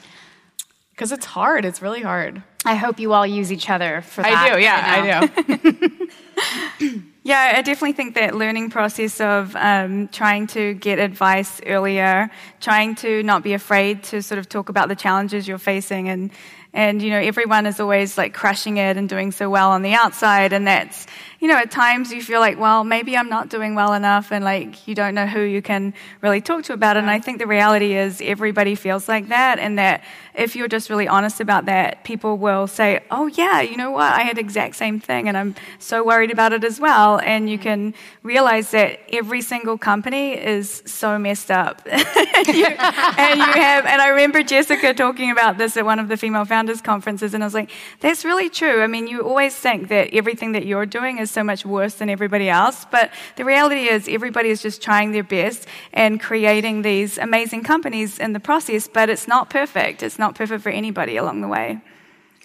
because 0.89 1.11
it's 1.11 1.25
hard. 1.25 1.65
It's 1.65 1.83
really 1.83 2.01
hard. 2.01 2.41
I 2.65 2.73
hope 2.73 2.99
you 2.99 3.13
all 3.13 3.27
use 3.27 3.51
each 3.51 3.69
other 3.69 4.01
for 4.01 4.23
that. 4.23 4.33
I 4.33 4.55
do. 4.55 4.59
Yeah, 4.59 4.81
now. 5.05 5.45
I 5.47 6.77
do. 6.79 7.03
Yeah, 7.27 7.55
I 7.57 7.61
definitely 7.61 7.91
think 7.91 8.15
that 8.15 8.35
learning 8.35 8.69
process 8.69 9.19
of 9.19 9.53
um, 9.57 10.07
trying 10.07 10.47
to 10.47 10.73
get 10.75 10.97
advice 10.97 11.59
earlier, 11.65 12.31
trying 12.61 12.95
to 13.03 13.21
not 13.21 13.43
be 13.43 13.51
afraid 13.51 14.03
to 14.03 14.21
sort 14.21 14.39
of 14.39 14.47
talk 14.47 14.69
about 14.69 14.87
the 14.87 14.95
challenges 14.95 15.45
you're 15.45 15.57
facing, 15.57 16.07
and 16.07 16.31
and 16.71 17.01
you 17.01 17.09
know 17.09 17.19
everyone 17.19 17.65
is 17.65 17.81
always 17.81 18.17
like 18.17 18.33
crushing 18.33 18.77
it 18.77 18.95
and 18.95 19.09
doing 19.09 19.33
so 19.33 19.49
well 19.49 19.71
on 19.71 19.81
the 19.81 19.91
outside, 19.91 20.53
and 20.53 20.65
that's 20.67 21.05
you 21.39 21.47
know 21.47 21.57
at 21.57 21.71
times 21.71 22.11
you 22.11 22.21
feel 22.21 22.39
like 22.39 22.59
well 22.59 22.83
maybe 22.83 23.17
I'm 23.17 23.29
not 23.29 23.49
doing 23.49 23.75
well 23.75 23.93
enough, 23.93 24.31
and 24.31 24.43
like 24.43 24.87
you 24.87 24.95
don't 24.95 25.15
know 25.15 25.27
who 25.27 25.41
you 25.41 25.61
can 25.61 25.93
really 26.21 26.41
talk 26.41 26.63
to 26.65 26.73
about 26.73 26.97
it. 26.97 26.99
And 27.01 27.09
I 27.09 27.19
think 27.19 27.39
the 27.39 27.47
reality 27.47 27.93
is 27.95 28.21
everybody 28.21 28.75
feels 28.75 29.07
like 29.07 29.29
that, 29.29 29.59
and 29.59 29.77
that 29.77 30.03
if 30.33 30.55
you're 30.55 30.67
just 30.67 30.89
really 30.89 31.07
honest 31.07 31.39
about 31.39 31.65
that, 31.65 32.03
people 32.03 32.37
will 32.37 32.67
say, 32.67 33.03
oh 33.09 33.27
yeah, 33.27 33.61
you 33.61 33.75
know 33.75 33.91
what, 33.91 34.13
I 34.13 34.21
had 34.21 34.37
the 34.37 34.41
exact 34.41 34.75
same 34.75 34.99
thing, 34.99 35.27
and 35.27 35.37
I'm 35.37 35.55
so 35.79 36.03
worried 36.03 36.31
about 36.31 36.53
it 36.53 36.63
as 36.63 36.79
well 36.79 37.19
and 37.27 37.49
you 37.49 37.57
can 37.57 37.93
realize 38.23 38.71
that 38.71 38.99
every 39.11 39.41
single 39.41 39.77
company 39.77 40.33
is 40.33 40.81
so 40.85 41.19
messed 41.19 41.51
up. 41.51 41.81
and, 41.85 42.01
you, 42.47 42.65
and 42.65 43.39
you 43.39 43.51
have, 43.53 43.85
and 43.85 44.01
I 44.01 44.09
remember 44.09 44.43
Jessica 44.43 44.93
talking 44.93 45.31
about 45.31 45.57
this 45.57 45.77
at 45.77 45.85
one 45.85 45.99
of 45.99 46.07
the 46.07 46.17
female 46.17 46.45
founders 46.45 46.81
conferences, 46.81 47.33
and 47.33 47.43
I 47.43 47.47
was 47.47 47.53
like, 47.53 47.71
that's 47.99 48.25
really 48.25 48.49
true. 48.49 48.81
I 48.81 48.87
mean, 48.87 49.07
you 49.07 49.21
always 49.21 49.55
think 49.55 49.89
that 49.89 50.13
everything 50.13 50.53
that 50.53 50.65
you're 50.65 50.85
doing 50.85 51.19
is 51.27 51.31
so 51.31 51.43
much 51.43 51.65
worse 51.65 51.95
than 51.95 52.09
everybody 52.09 52.49
else, 52.49 52.85
but 52.89 53.11
the 53.35 53.45
reality 53.45 53.87
is 53.87 54.07
everybody 54.07 54.49
is 54.49 54.61
just 54.61 54.81
trying 54.81 55.11
their 55.11 55.23
best 55.23 55.67
and 55.93 56.19
creating 56.19 56.81
these 56.81 57.17
amazing 57.17 57.63
companies 57.63 58.19
in 58.19 58.33
the 58.33 58.39
process, 58.39 58.87
but 58.87 59.09
it's 59.09 59.27
not 59.27 59.49
perfect. 59.49 60.01
It's 60.01 60.17
not 60.17 60.35
perfect 60.35 60.63
for 60.63 60.69
anybody 60.69 61.17
along 61.17 61.41
the 61.41 61.47
way. 61.47 61.81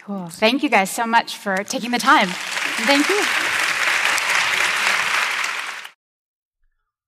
Cool. 0.04 0.26
Thank 0.26 0.62
you 0.62 0.68
guys 0.68 0.90
so 0.90 1.06
much 1.06 1.36
for 1.36 1.62
taking 1.62 1.92
the 1.92 1.98
time. 1.98 2.28
Thank 2.28 3.08
you. 3.08 3.22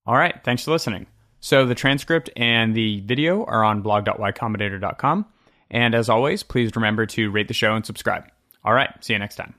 All 0.07 0.17
right, 0.17 0.35
thanks 0.45 0.65
for 0.65 0.71
listening. 0.71 1.07
So 1.41 1.67
the 1.67 1.75
transcript 1.75 2.31
and 2.37 2.75
the 2.75 3.01
video 3.01 3.45
are 3.45 3.65
on 3.65 3.83
blog.ycombinator.com. 3.83 5.27
And 5.71 5.95
as 5.95 6.09
always, 6.09 6.43
please 6.43 6.75
remember 6.77 7.07
to 7.07 7.31
rate 7.31 7.49
the 7.49 7.55
show 7.55 7.75
and 7.75 7.85
subscribe. 7.85 8.25
All 8.65 8.73
right, 8.73 8.91
see 9.05 9.13
you 9.13 9.19
next 9.19 9.37
time. 9.37 9.55